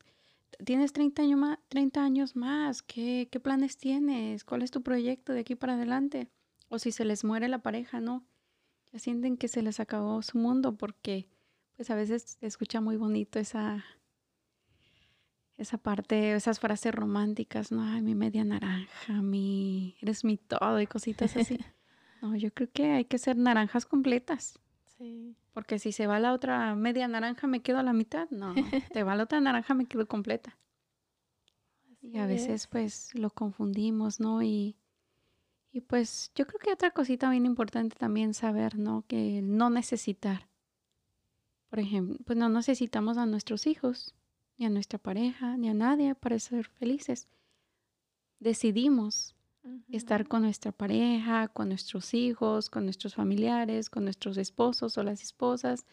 [0.66, 4.44] tienes 30 años más, 30 años más, ¿Qué, ¿qué planes tienes?
[4.44, 6.30] ¿Cuál es tu proyecto de aquí para adelante?
[6.72, 8.26] O si se les muere la pareja, ¿no?
[8.94, 11.28] Ya sienten que se les acabó su mundo porque
[11.76, 13.84] pues a veces se escucha muy bonito esa
[15.58, 17.84] esa parte, esas frases románticas, ¿no?
[17.84, 21.60] Ay, mi media naranja, mi eres mi todo y cositas así.
[22.22, 24.58] no, yo creo que hay que ser naranjas completas.
[24.98, 25.36] Sí.
[25.54, 28.30] Porque si se va la otra media naranja, me quedo a la mitad.
[28.30, 28.56] No,
[28.94, 30.58] te va la otra naranja, me quedo completa.
[32.02, 34.42] y a veces, pues, lo confundimos, ¿no?
[34.42, 34.78] Y,
[35.74, 39.06] y pues, yo creo que otra cosita bien importante también saber, ¿no?
[39.08, 40.50] Que no necesitar.
[41.70, 44.14] Por ejemplo, pues no necesitamos a nuestros hijos,
[44.58, 47.30] ni a nuestra pareja, ni a nadie para ser felices.
[48.40, 49.34] Decidimos
[49.90, 55.22] estar con nuestra pareja, con nuestros hijos, con nuestros familiares, con nuestros esposos o las
[55.22, 55.86] esposas,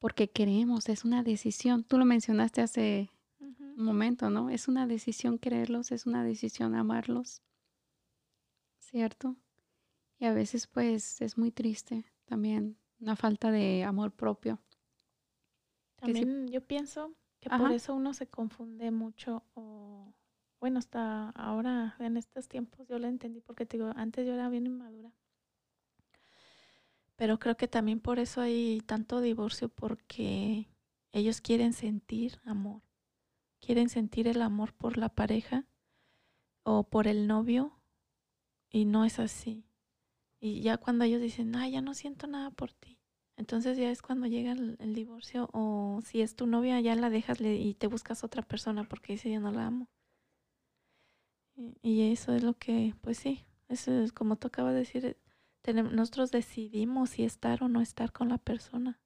[0.00, 1.84] porque queremos, es una decisión.
[1.84, 4.50] Tú lo mencionaste hace un momento, ¿no?
[4.50, 7.42] Es una decisión quererlos, es una decisión amarlos,
[8.90, 9.36] ¿cierto?
[10.18, 14.58] Y a veces pues es muy triste también una falta de amor propio.
[15.96, 20.14] También yo pienso que por eso uno se confunde mucho o
[20.60, 24.50] bueno, hasta ahora, en estos tiempos, yo lo entendí porque te digo, antes yo era
[24.50, 25.10] bien inmadura.
[27.16, 30.68] Pero creo que también por eso hay tanto divorcio, porque
[31.12, 32.82] ellos quieren sentir amor,
[33.58, 35.66] quieren sentir el amor por la pareja
[36.62, 37.79] o por el novio,
[38.70, 39.64] y no es así.
[40.40, 42.98] Y ya cuando ellos dicen, ay, ya no siento nada por ti.
[43.36, 47.10] Entonces ya es cuando llega el, el divorcio o si es tu novia ya la
[47.10, 49.88] dejas y te buscas otra persona porque dice ya no la amo.
[51.82, 55.16] Y eso es lo que, pues sí, eso es como de decir,
[55.62, 59.00] tenemos, nosotros decidimos si estar o no estar con la persona.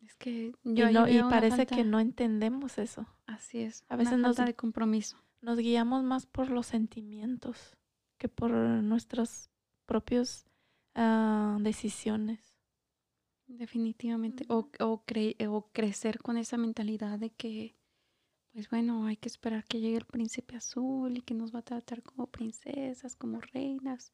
[0.00, 3.06] Es que yo y, no, y parece que no entendemos eso.
[3.26, 3.84] Así es.
[3.88, 5.22] A veces nos de compromiso.
[5.40, 7.76] Nos guiamos más por los sentimientos
[8.22, 9.50] que por nuestras
[9.84, 10.46] propias
[10.94, 12.56] uh, decisiones.
[13.48, 14.44] Definitivamente.
[14.48, 17.74] O, o, cre o crecer con esa mentalidad de que
[18.52, 21.64] pues bueno, hay que esperar que llegue el príncipe azul y que nos va a
[21.64, 24.12] tratar como princesas, como reinas.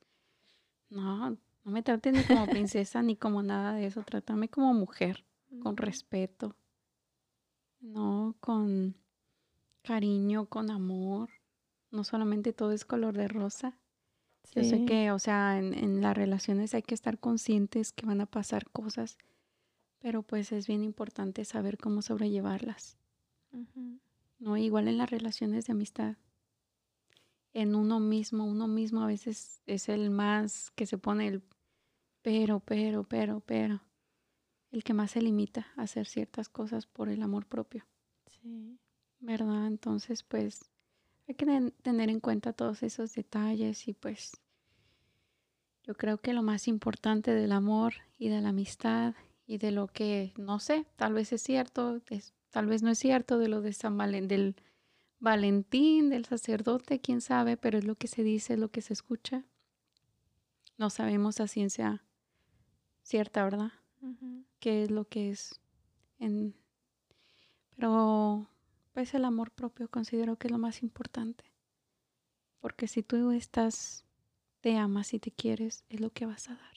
[0.88, 1.38] No, no
[1.70, 4.02] me traten ni como princesa ni como nada de eso.
[4.04, 5.26] Trátame como mujer,
[5.60, 6.56] con respeto.
[7.80, 8.96] No, con
[9.82, 11.28] cariño, con amor.
[11.90, 13.78] No solamente todo es color de rosa.
[14.54, 18.26] Yo sé que, o sea, en, las relaciones hay que estar conscientes que van a
[18.26, 19.18] pasar cosas,
[19.98, 22.96] pero pues es bien importante saber cómo sobrellevarlas.
[24.38, 24.56] ¿no?
[24.56, 26.16] Igual en las relaciones de amistad.
[27.52, 31.42] En uno mismo, uno mismo a veces es el más que se pone el
[32.22, 33.80] pero, pero, pero, pero.
[34.70, 37.86] El que más se limita a hacer ciertas cosas por el amor propio.
[38.42, 38.78] Sí.
[39.20, 39.66] ¿Verdad?
[39.66, 40.70] Entonces, pues,
[41.28, 44.32] hay que tener en cuenta todos esos detalles y pues
[45.84, 49.14] yo creo que lo más importante del amor y de la amistad
[49.46, 52.98] y de lo que, no sé, tal vez es cierto, es Tal vez no es
[52.98, 54.56] cierto de lo de San Valentín, del
[55.20, 58.92] Valentín, del sacerdote, quién sabe, pero es lo que se dice, es lo que se
[58.92, 59.44] escucha.
[60.76, 62.04] No sabemos a ciencia
[63.02, 63.72] cierta, ¿verdad?
[64.60, 65.60] ¿Qué es lo que es?
[66.18, 66.54] En...
[67.76, 68.48] Pero
[68.98, 71.44] pues el amor propio considero que es lo más importante.
[72.58, 74.04] Porque si tú estás,
[74.60, 76.74] te amas y te quieres, es lo que vas a dar.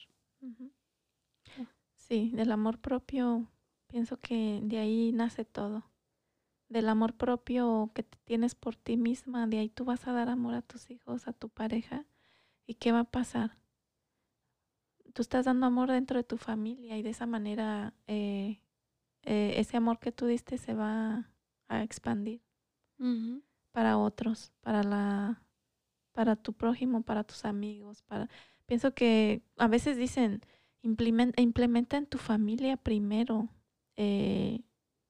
[1.96, 3.48] Sí, del amor propio
[3.88, 5.82] Pienso que de ahí nace todo.
[6.68, 10.54] Del amor propio que tienes por ti misma, de ahí tú vas a dar amor
[10.54, 12.06] a tus hijos, a tu pareja.
[12.68, 13.58] ¿Y qué va a pasar?
[15.12, 18.60] Tú estás dando amor dentro de tu familia y de esa manera eh,
[19.24, 21.31] eh, ese amor que tú diste se va
[21.72, 22.40] a expandir
[23.72, 25.42] para otros, para la
[26.12, 28.28] para tu prójimo, para tus amigos, para
[28.66, 30.42] pienso que a veces dicen
[30.82, 33.48] implementa, implementa en tu familia primero
[33.96, 34.60] eh,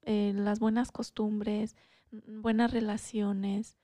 [0.03, 1.77] eh, las buenas costumbres,
[2.11, 3.77] buenas relaciones.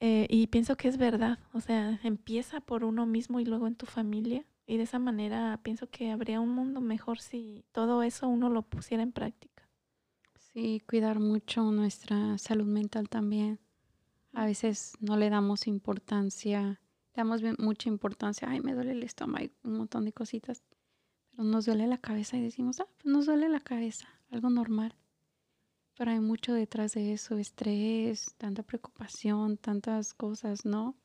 [0.00, 3.74] Eh, y pienso que es verdad, o sea, empieza por uno mismo y luego en
[3.74, 4.44] tu familia.
[4.66, 8.62] Y de esa manera pienso que habría un mundo mejor si todo eso uno lo
[8.62, 9.57] pusiera en práctica.
[10.52, 13.60] Sí, cuidar mucho nuestra salud mental también.
[14.32, 16.80] A veces no le damos importancia,
[17.14, 20.62] le damos mucha importancia, ay, me duele el estómago, un montón de cositas,
[21.30, 24.94] pero nos duele la cabeza y decimos, ah, pues nos duele la cabeza algo normal.
[25.96, 30.96] Pero hay mucho detrás de eso, estrés, tanta preocupación, tantas cosas, ¿no?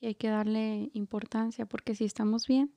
[0.00, 2.74] Y hay que darle importancia porque si estamos bien,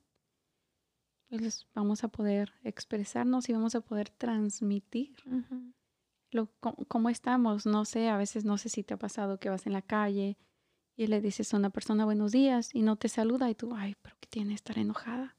[1.29, 5.15] pues vamos a poder expresarnos y vamos a poder transmitir
[6.31, 7.65] lo, cómo, estamos.
[7.65, 10.37] No sé, a veces no sé si te ha pasado que vas en la calle
[10.95, 13.95] y le dices a una persona buenos días y no te saluda y tú, ay,
[14.01, 15.35] pero ¿qué tiene estar enojada?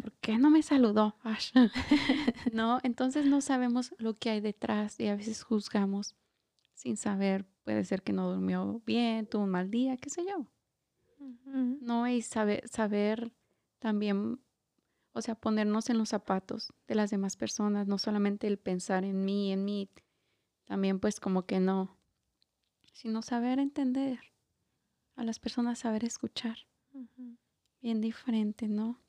[0.00, 1.16] ¿Por qué no me saludó?
[2.52, 6.16] no, entonces no sabemos lo que hay detrás y a veces juzgamos
[6.74, 7.46] sin saber.
[7.64, 10.46] Puede ser que no durmió bien, tuvo un mal día, qué sé yo.
[11.46, 13.32] No, y saber, saber
[13.78, 14.40] también,
[15.12, 19.24] o sea, ponernos en los zapatos de las demás personas, no solamente el pensar en
[19.24, 19.88] mí, en mí,
[20.66, 21.96] también pues como que no,
[22.92, 24.20] sino saber entender
[25.16, 26.58] a las personas, saber escuchar.
[27.80, 29.00] Bien diferente, ¿no?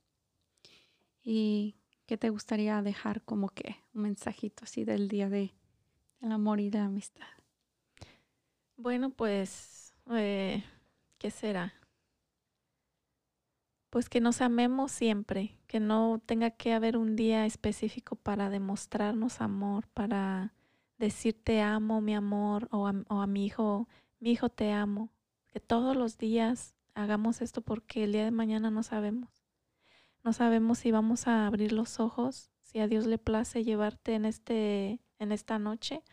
[1.23, 5.53] ¿Y qué te gustaría dejar como que un mensajito así del día de,
[6.19, 7.27] del amor y de la amistad?
[8.75, 10.63] Bueno, pues, eh,
[11.17, 11.73] ¿qué será?
[13.89, 19.41] Pues que nos amemos siempre, que no tenga que haber un día específico para demostrarnos
[19.41, 20.53] amor, para
[20.97, 23.87] decir te amo, mi amor, o a, o a mi hijo,
[24.19, 25.11] mi hijo te amo.
[25.47, 29.29] Que todos los días hagamos esto porque el día de mañana no sabemos.
[30.23, 34.25] No sabemos si vamos a abrir los ojos, si a Dios le place llevarte en
[34.25, 36.03] este en esta noche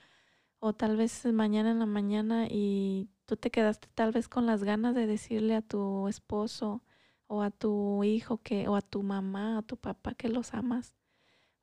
[0.60, 4.64] o tal vez mañana en la mañana y tú te quedaste tal vez con las
[4.64, 6.82] ganas de decirle a tu esposo
[7.26, 10.94] o a tu hijo que o a tu mamá, a tu papá que los amas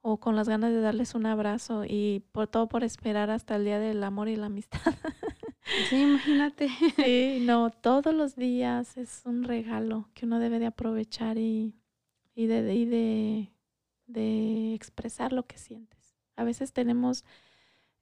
[0.01, 3.65] o con las ganas de darles un abrazo y por todo por esperar hasta el
[3.65, 4.79] día del amor y la amistad.
[5.89, 6.69] Sí, imagínate.
[6.95, 11.75] Sí, no, todos los días es un regalo que uno debe de aprovechar y
[12.35, 13.53] y de, y de,
[14.07, 16.15] de expresar lo que sientes.
[16.35, 17.23] A veces tenemos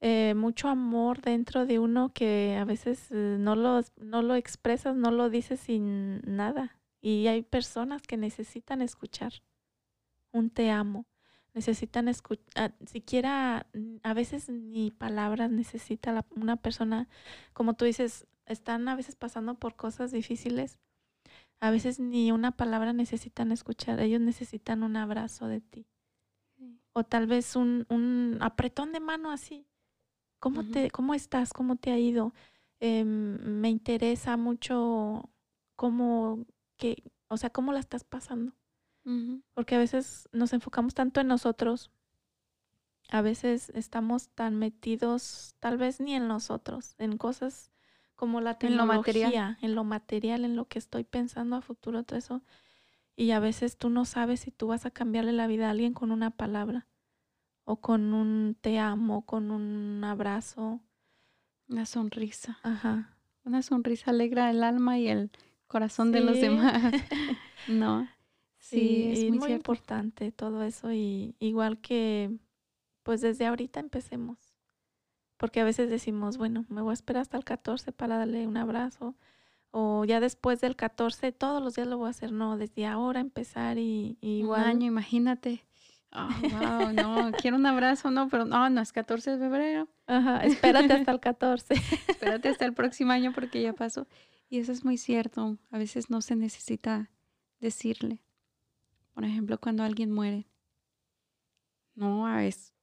[0.01, 4.95] eh, mucho amor dentro de uno que a veces eh, no, lo, no lo expresas,
[4.95, 6.79] no lo dices sin nada.
[7.01, 9.33] Y hay personas que necesitan escuchar
[10.31, 11.05] un te amo,
[11.53, 17.07] necesitan escuchar, ah, siquiera mm, a veces ni palabras necesita una persona,
[17.53, 20.79] como tú dices, están a veces pasando por cosas difíciles
[21.61, 25.87] a veces ni una palabra necesitan escuchar, ellos necesitan un abrazo de ti.
[26.93, 29.67] O tal vez un, un, apretón de mano así.
[30.39, 31.53] ¿Cómo, te, ¿Cómo estás?
[31.53, 32.33] ¿Cómo te ha ido?
[32.79, 35.29] Em, me interesa mucho
[35.75, 36.45] cómo,
[36.77, 38.53] que, o sea, cómo la estás pasando.
[39.53, 41.91] Porque a veces nos enfocamos tanto en nosotros,
[43.09, 47.71] a veces estamos tan metidos, tal vez ni en nosotros, en cosas
[48.15, 51.61] como la tecnología, en lo material, en lo, material, en lo que estoy pensando a
[51.61, 52.43] futuro, todo eso.
[53.15, 55.93] Y a veces tú no sabes si tú vas a cambiarle la vida a alguien
[55.93, 56.87] con una palabra
[57.63, 60.81] o con un te amo, con un abrazo.
[61.67, 62.59] Una sonrisa.
[62.63, 63.17] Ajá.
[63.43, 65.31] Una sonrisa alegra el alma y el
[65.67, 66.81] corazón de los demás.
[67.67, 68.07] no.
[68.69, 72.31] Sí, es muy, importante todo eso y igual que
[73.03, 74.49] pues desde ahorita empecemos
[75.39, 78.57] porque a veces decimos, bueno, me voy a esperar hasta el 14 para darle un
[78.57, 79.15] abrazo,
[79.71, 83.21] o ya después del 14 todos los días lo voy a hacer, no, desde ahora
[83.21, 84.63] empezar y, igual.
[84.63, 85.63] Un año, imagínate.
[86.11, 89.87] Oh, wow, no, quiero un abrazo, no, pero no, no es 14 de febrero.
[90.07, 91.73] Ajá, espérate hasta el 14.
[92.09, 94.07] espérate hasta el próximo año porque ya pasó.
[94.49, 97.09] Y eso es muy cierto, a veces no se necesita
[97.61, 98.19] decirle.
[99.19, 100.47] Por ejemplo, cuando alguien muere.
[101.93, 102.73] No, a veces,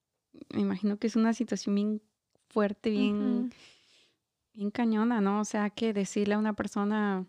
[0.53, 2.03] me imagino que es una situación bien
[2.51, 3.55] fuerte, bien,
[4.53, 5.41] bien cañona, ¿no?
[5.41, 7.25] O sea, que decirle a una persona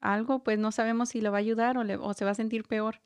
[0.00, 2.34] algo, pues no sabemos si le va a ayudar o, le, o se va a
[2.34, 3.00] sentir peor.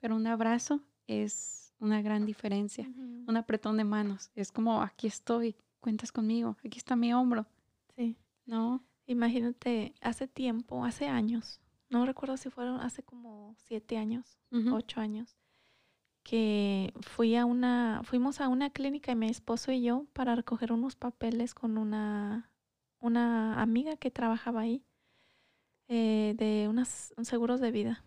[0.00, 2.86] Pero un abrazo es una gran diferencia.
[3.26, 4.30] Un apretón de manos.
[4.34, 7.46] Es como, aquí estoy, cuentas conmigo, aquí está mi hombro.
[7.96, 8.18] Sí.
[8.44, 8.84] ¿No?
[9.06, 11.58] Imagínate, hace tiempo, hace años,
[11.92, 14.38] no recuerdo si fueron hace como siete años,
[14.72, 15.36] ocho años,
[16.22, 20.72] que fui a una, fuimos a una clínica y mi esposo y yo para recoger
[20.72, 22.50] unos papeles con una,
[22.98, 24.84] una amiga que trabajaba ahí
[25.88, 28.04] eh, de unos seguros de vida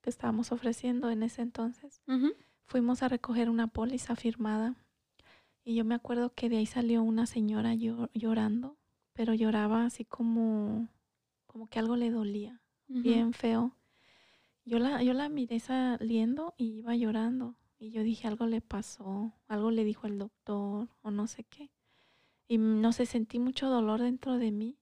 [0.00, 2.02] que estábamos ofreciendo en ese entonces.
[2.64, 4.74] Fuimos a recoger una póliza firmada
[5.62, 8.78] y yo me acuerdo que de ahí salió una señora llorando,
[9.12, 10.88] pero lloraba así como,
[11.46, 13.76] como que algo le dolía, bien feo.
[14.64, 17.54] Yo la, yo la miré saliendo y iba llorando.
[17.78, 21.70] Y yo dije, algo le pasó, algo le dijo el doctor o no sé qué.
[22.48, 24.78] Y no sé, sentí mucho dolor dentro de mí.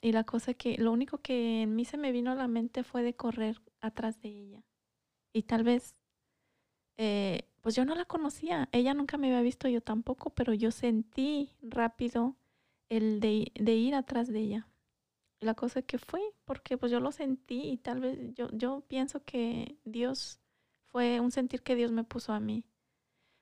[0.00, 2.84] Y la cosa que, lo único que en mí se me vino a la mente
[2.84, 4.64] fue de correr atrás de ella.
[5.32, 5.96] Y tal vez,
[6.98, 10.70] eh, pues yo no la conocía, ella nunca me había visto, yo tampoco, pero yo
[10.70, 12.36] sentí rápido
[12.90, 14.68] el de, de ir atrás de ella
[15.44, 19.24] la cosa que fue, porque pues yo lo sentí y tal vez yo, yo pienso
[19.24, 20.40] que Dios
[20.86, 22.64] fue un sentir que Dios me puso a mí.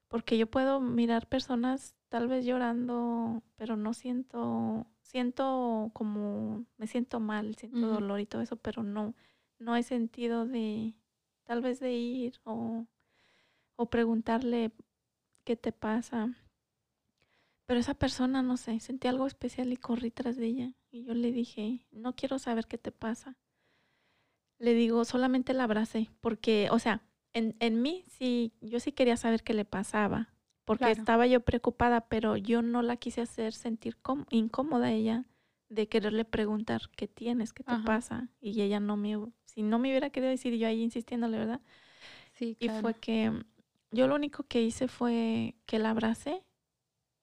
[0.08, 7.20] Porque yo puedo mirar personas tal vez llorando, pero no siento, siento como, me siento
[7.20, 9.14] mal, siento dolor y todo eso, pero no,
[9.58, 10.94] no he sentido de,
[11.44, 12.86] tal vez de ir o,
[13.76, 14.72] o preguntarle
[15.44, 16.34] qué te pasa.
[17.66, 20.74] Pero esa persona, no sé, sentí algo especial y corrí tras de ella.
[20.92, 23.36] Y yo le dije, no quiero saber qué te pasa.
[24.58, 29.16] Le digo, solamente la abracé, porque, o sea, en, en mí sí, yo sí quería
[29.16, 30.34] saber qué le pasaba,
[30.64, 33.96] porque estaba yo preocupada, pero yo no la quise hacer sentir
[34.30, 35.24] incómoda a ella
[35.68, 38.28] de quererle preguntar qué tienes, qué te pasa.
[38.40, 39.16] Y ella no me,
[39.46, 41.60] si no me hubiera querido decir, yo ahí insistiéndole, ¿verdad?
[42.34, 43.32] Sí, Y fue que
[43.90, 46.44] yo lo único que hice fue que la abracé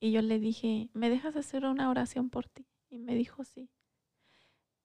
[0.00, 2.66] y yo le dije, ¿me dejas hacer una oración por ti?
[2.90, 3.70] Y me dijo, sí.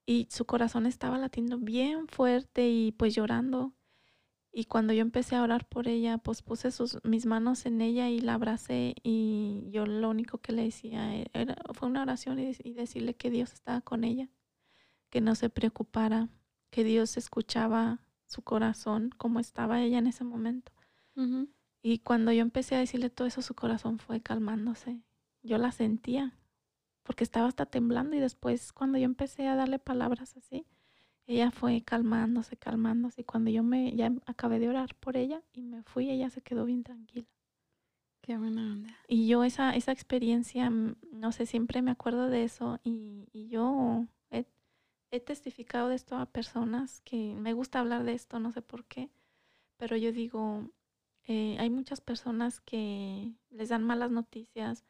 [0.06, 3.74] Y su corazón estaba latiendo bien fuerte y pues llorando.
[4.58, 8.10] Y cuando yo empecé a orar por ella, pues puse sus, mis manos en ella
[8.10, 12.40] y la abracé y yo lo único que le decía e, era, fue una oración
[12.40, 14.30] y, decirle que Dios estaba con ella,
[15.10, 16.30] que no se preocupara,
[16.70, 20.72] que Dios escuchaba su corazón como estaba ella en ese momento.
[21.82, 25.02] Y cuando yo empecé a decirle todo eso, su corazón fue calmándose.
[25.44, 26.38] Yo la sentía,
[27.06, 30.66] porque estaba hasta temblando y después cuando yo empecé a darle palabras así,
[31.28, 33.22] ella fue calmándose, calmándose.
[33.22, 36.42] Y cuando yo me ya acabé de orar por ella y me fui, ella se
[36.42, 37.28] quedó bien tranquila.
[38.22, 38.98] Qué buena onda.
[39.08, 43.50] Y yo esa, esa experiencia, mm, no sé, siempre me acuerdo de eso y, y
[43.50, 44.46] yo he,
[45.12, 48.86] he, testificado de esto a personas que me gusta hablar de esto, no sé por
[48.86, 49.12] qué,
[49.78, 50.72] pero yo digo,
[51.28, 54.84] eh, hay muchas personas que les dan malas noticias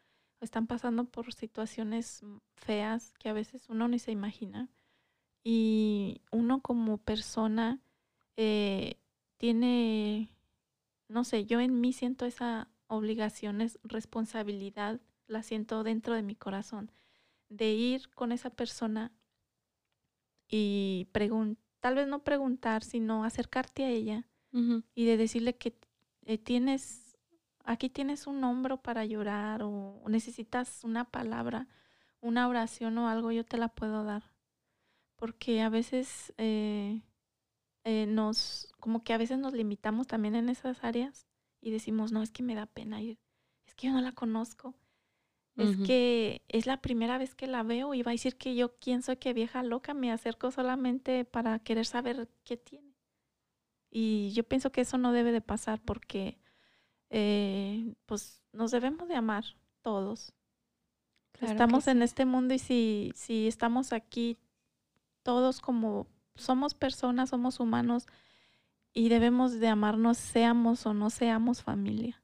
[0.45, 2.23] están pasando por situaciones
[2.55, 4.69] feas que a veces uno ni se imagina.
[5.43, 7.79] Y uno como persona
[8.37, 8.97] eh,
[9.37, 10.29] tiene,
[11.07, 16.35] no sé, yo en mí siento esa obligación, es responsabilidad, la siento dentro de mi
[16.35, 16.91] corazón,
[17.49, 19.11] de ir con esa persona
[20.47, 21.07] y
[21.79, 24.27] tal vez no preguntar, sino acercarte a ella
[24.93, 25.75] y de decirle que
[26.25, 27.04] eh, tienes,
[27.65, 31.67] aquí tienes un hombro para llorar o, necesitas una palabra,
[32.21, 34.31] una oración o algo, yo te la puedo dar.
[35.15, 37.01] Porque a veces eh,
[37.83, 41.27] eh, nos, como que a veces nos limitamos también en esas áreas
[41.61, 43.19] y decimos, no, es que me da pena ir,
[43.65, 44.75] es que yo no la conozco.
[45.57, 48.77] Es que es la primera vez que la veo y va a decir que yo,
[48.77, 52.93] quién soy, que vieja loca, me acerco solamente para querer saber qué tiene.
[53.89, 56.37] Y yo pienso que eso no debe de pasar porque
[57.09, 59.45] eh, pues nos debemos de amar
[59.81, 60.33] todos.
[61.41, 64.37] estamos en este mundo y si, si estamos aquí
[65.23, 68.07] todos como somos personas, somos humanos
[68.93, 72.21] y debemos de amarnos, seamos o no seamos familia.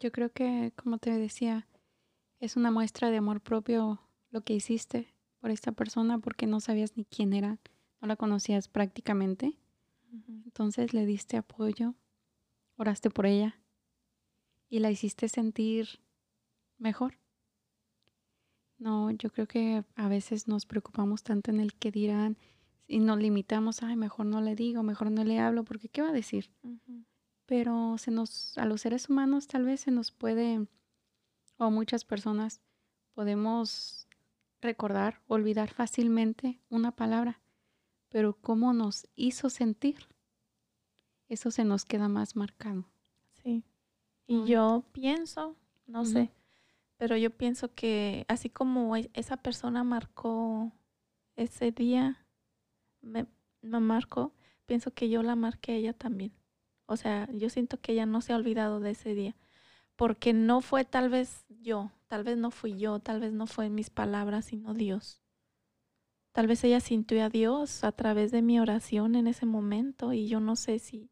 [0.00, 1.66] Yo creo que, como te decía,
[2.38, 4.00] es una muestra de amor propio
[4.30, 7.58] lo que hiciste por esta persona porque no sabías ni quién era,
[8.00, 9.56] no la conocías prácticamente
[10.12, 11.94] entonces le diste apoyo,
[12.76, 13.60] oraste por ella
[14.68, 16.00] y la hiciste sentir
[16.78, 17.18] mejor.
[18.78, 22.36] No, yo creo que a veces nos preocupamos tanto en el que dirán
[22.86, 26.10] y nos limitamos, ay, mejor no le digo, mejor no le hablo, porque ¿qué va
[26.10, 26.50] a decir?
[27.46, 30.66] Pero se nos, a los seres humanos tal vez se nos puede,
[31.56, 32.60] o muchas personas,
[33.14, 34.06] podemos
[34.60, 37.40] recordar, olvidar fácilmente una palabra
[38.08, 40.08] pero cómo nos hizo sentir,
[41.28, 42.86] eso se nos queda más marcado.
[44.28, 45.56] Y yo pienso,
[45.86, 46.30] no sé,
[46.98, 50.70] pero yo pienso que así como e, esa persona marcó
[51.34, 52.26] ese día,
[53.00, 53.26] me,
[53.62, 54.34] me marcó,
[54.66, 56.32] pienso que yo la marqué a ella también.
[56.84, 59.34] O sea, yo siento que ella no se ha olvidado de ese día,
[59.96, 63.70] porque no fue tal vez yo, tal vez no fui yo, tal vez no fue
[63.70, 65.22] mis palabras, sino Dios.
[66.32, 70.28] Tal vez ella sintió a Dios a través de mi oración en ese momento y
[70.28, 71.10] yo no sé si,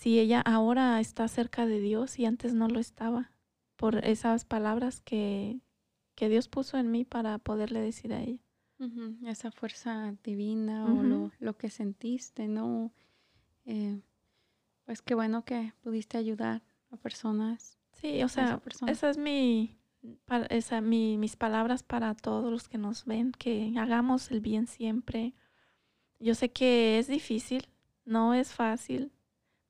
[0.00, 3.32] si ella ahora está cerca de Dios y antes no lo estaba
[3.76, 5.60] por esas palabras que,
[6.14, 8.42] que Dios puso en mí para poderle decir a ella.
[9.26, 12.94] Esa fuerza divina o lo, lo, que sentiste, ¿no?
[13.66, 14.00] Eh,
[14.86, 17.76] pues qué bueno que pudiste ayudar a personas.
[17.92, 19.76] Sí, o sea, esa es mi,
[20.24, 24.66] para, esa, mi, mis palabras para todos los que nos ven, que hagamos el bien
[24.66, 25.34] siempre.
[26.18, 27.68] Yo sé que es difícil,
[28.06, 29.12] no es fácil,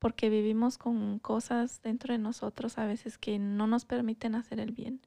[0.00, 4.72] porque vivimos con cosas dentro de nosotros a veces que no nos permiten hacer el
[4.72, 5.02] bien.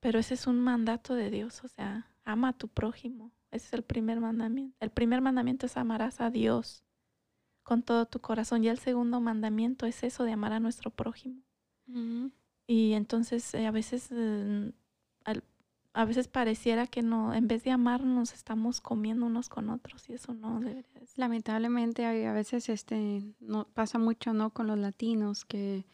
[0.00, 3.32] Pero ese es un mandato de Dios, o sea, ama a tu prójimo.
[3.50, 4.76] Ese es el primer mandamiento.
[4.80, 6.84] El primer mandamiento es amarás a Dios
[7.62, 8.64] con todo tu corazón.
[8.64, 11.42] Y el segundo mandamiento es eso de amar a nuestro prójimo.
[12.66, 14.72] Y entonces eh, a veces eh,
[15.98, 20.12] a veces pareciera que no, en vez de amarnos, estamos comiendo unos con otros y
[20.12, 21.08] eso no debería ser.
[21.16, 25.86] Lamentablemente a veces este no pasa mucho no con los latinos que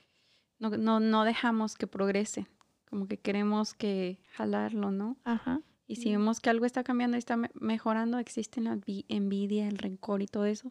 [0.58, 2.46] no, no, no dejamos que progrese,
[2.90, 5.16] como que queremos que jalarlo, ¿no?
[5.24, 5.62] Ajá.
[5.86, 8.78] Y si vemos que algo está cambiando y está mejorando, existe la
[9.08, 10.70] envidia, el rencor y todo eso.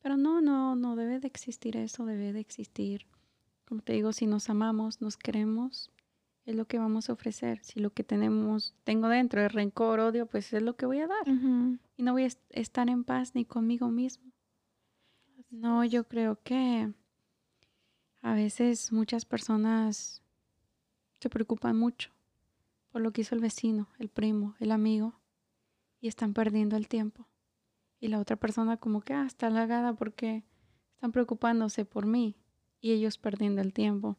[0.00, 3.08] Pero no, no, no debe de existir eso, debe de existir,
[3.66, 5.90] como te digo, si nos amamos, nos queremos,
[6.44, 7.60] es lo que vamos a ofrecer.
[7.62, 11.06] Si lo que tenemos, tengo dentro es rencor, odio, pues es lo que voy a
[11.06, 11.26] dar.
[11.96, 14.32] Y no voy a estar en paz ni conmigo mismo.
[15.50, 16.92] no, yo creo que
[18.22, 20.22] a veces muchas personas
[21.20, 22.10] se preocupan mucho
[22.90, 25.20] por lo que hizo el vecino, el primo, el amigo,
[26.00, 27.26] y están perdiendo el tiempo.
[28.00, 30.44] Y la otra persona como que ah, está halagada porque
[30.94, 32.36] están preocupándose por mí
[32.80, 34.16] y ellos perdiendo el tiempo.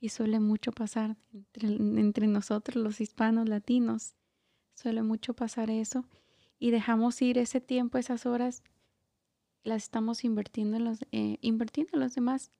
[0.00, 1.16] Y suele mucho pasar
[1.52, 4.14] entre, nosotros, los hispanos, latinos.
[4.74, 6.04] Suele mucho pasar eso.
[6.58, 8.62] Y dejamos ir ese tiempo, esas horas,
[9.64, 12.50] las estamos invirtiendo en los, eh, invirtiendo en los demás.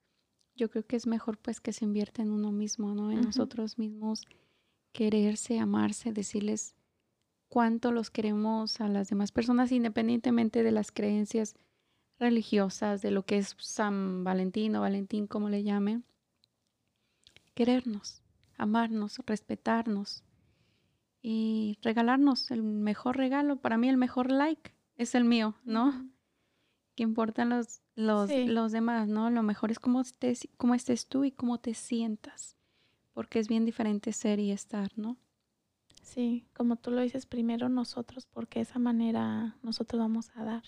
[0.55, 3.11] Yo creo que es mejor pues que se invierta en uno mismo, ¿no?
[3.11, 4.27] En nosotros mismos,
[4.93, 6.75] quererse, amarse, decirles
[7.49, 11.55] cuánto los queremos a las demás personas, independientemente de las creencias
[12.19, 16.05] religiosas, de lo que es San Valentín o Valentín, como le llamen
[17.55, 18.23] querernos,
[18.57, 20.25] amarnos, respetarnos
[21.21, 23.57] y regalarnos el mejor regalo.
[23.57, 26.11] Para mí el mejor like es el mío, ¿no?
[26.95, 29.31] Que importan los, los, los demás, ¿no?
[29.31, 32.57] Lo mejor es cómo estés, cómo estés tú y cómo te sientas,
[33.13, 35.17] porque es bien diferente ser y estar, ¿no?
[36.03, 40.63] Sí, como tú lo dices, primero nosotros, porque de esa manera nosotros vamos a dar.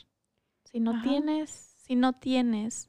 [0.64, 2.88] Si no tienes, si no tienes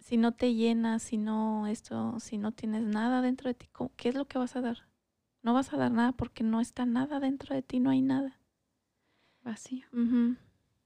[0.00, 4.08] si no te llenas, si no esto, si no tienes nada dentro de ti, ¿qué
[4.08, 4.88] es lo que vas a dar?
[5.42, 8.40] No vas a dar nada porque no está nada dentro de ti, no hay nada.
[9.42, 9.86] Vacío.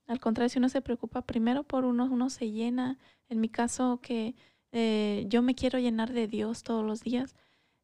[0.07, 2.99] Al contrario, si uno se preocupa primero por uno, uno se llena.
[3.29, 4.35] En mi caso, que
[4.73, 7.35] eh, yo me quiero llenar de Dios todos los días,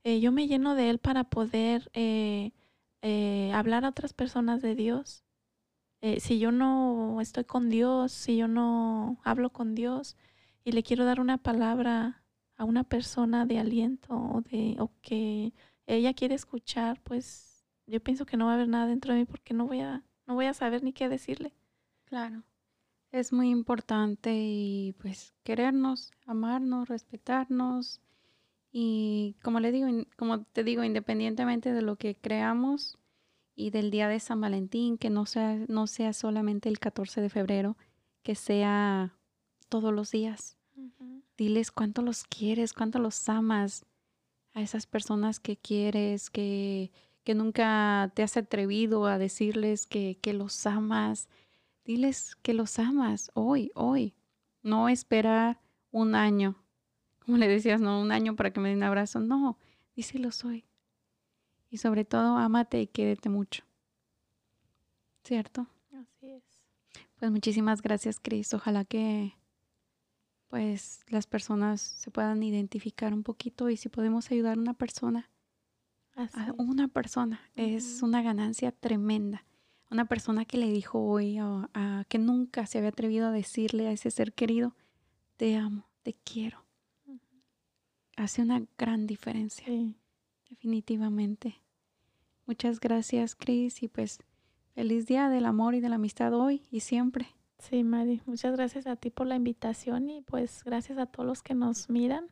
[0.05, 2.53] eh, yo me lleno de Él para poder eh,
[3.55, 5.25] hablar a otras personas de Dios.
[6.19, 10.17] si yo no estoy con Dios, si yo no hablo con Dios,
[10.65, 12.23] y le quiero dar una palabra
[12.57, 15.53] a una persona de aliento o, de, o que
[15.87, 19.25] ella quiere escuchar, pues yo pienso que no va a haber nada dentro de mí
[19.25, 21.55] porque no voy a, no voy a saber ni qué decirle.
[22.05, 22.43] Claro.
[23.13, 28.01] Es muy importante y pues querernos, amarnos, respetarnos
[28.73, 32.99] y como le digo, como te digo, independientemente de lo que creamos
[33.57, 37.31] y del día de San Valentín, que no sea, no sea solamente el 14 de
[37.31, 37.77] febrero,
[38.23, 39.19] que sea
[39.71, 40.59] todos los días.
[41.39, 43.87] Diles cuánto los quieres, cuánto los amas
[44.53, 46.93] a esas personas que quieres, que,
[47.25, 51.29] que nunca te has atrevido a decirles que, que los amas.
[51.85, 54.15] Diles que los amas hoy, hoy.
[54.63, 55.61] No esperar
[55.91, 56.57] un año.
[57.25, 59.21] Como le decías, no, un año para que me den un abrazo.
[59.21, 59.57] No,
[59.95, 60.67] díselos hoy.
[61.71, 63.65] Y sobre todo, ámate y quédate mucho.
[65.23, 65.67] ¿Cierto?
[65.95, 66.43] Así es.
[67.19, 68.53] Pues muchísimas gracias, Cris.
[68.53, 69.40] Ojalá que
[70.51, 75.31] pues las personas se puedan identificar un poquito y si podemos ayudar a una persona,
[76.17, 79.45] a una persona, es una ganancia tremenda.
[79.91, 83.93] Una persona que le dijo hoy a, que nunca se había atrevido a decirle a
[83.93, 84.75] ese ser querido,
[85.37, 86.65] te amo, te quiero.
[88.17, 89.67] Hace una gran diferencia.
[90.49, 91.63] Definitivamente.
[92.47, 94.19] Muchas gracias, Cris, y pues
[94.75, 97.29] feliz día del amor y de la amistad hoy y siempre.
[97.61, 101.43] Sí, Mari, muchas gracias a ti por la invitación y pues gracias a todos los
[101.43, 102.31] que nos miran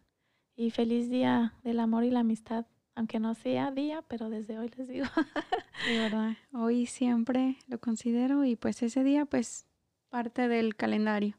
[0.56, 4.70] y feliz día del amor y la amistad, aunque no sea día, pero desde hoy
[4.76, 5.06] les digo.
[5.86, 9.66] De verdad, hoy siempre lo considero y pues ese día pues
[10.08, 11.36] parte del calendario.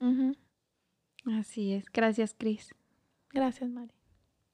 [1.25, 2.75] Así es, gracias Cris.
[3.31, 3.98] Gracias Mari.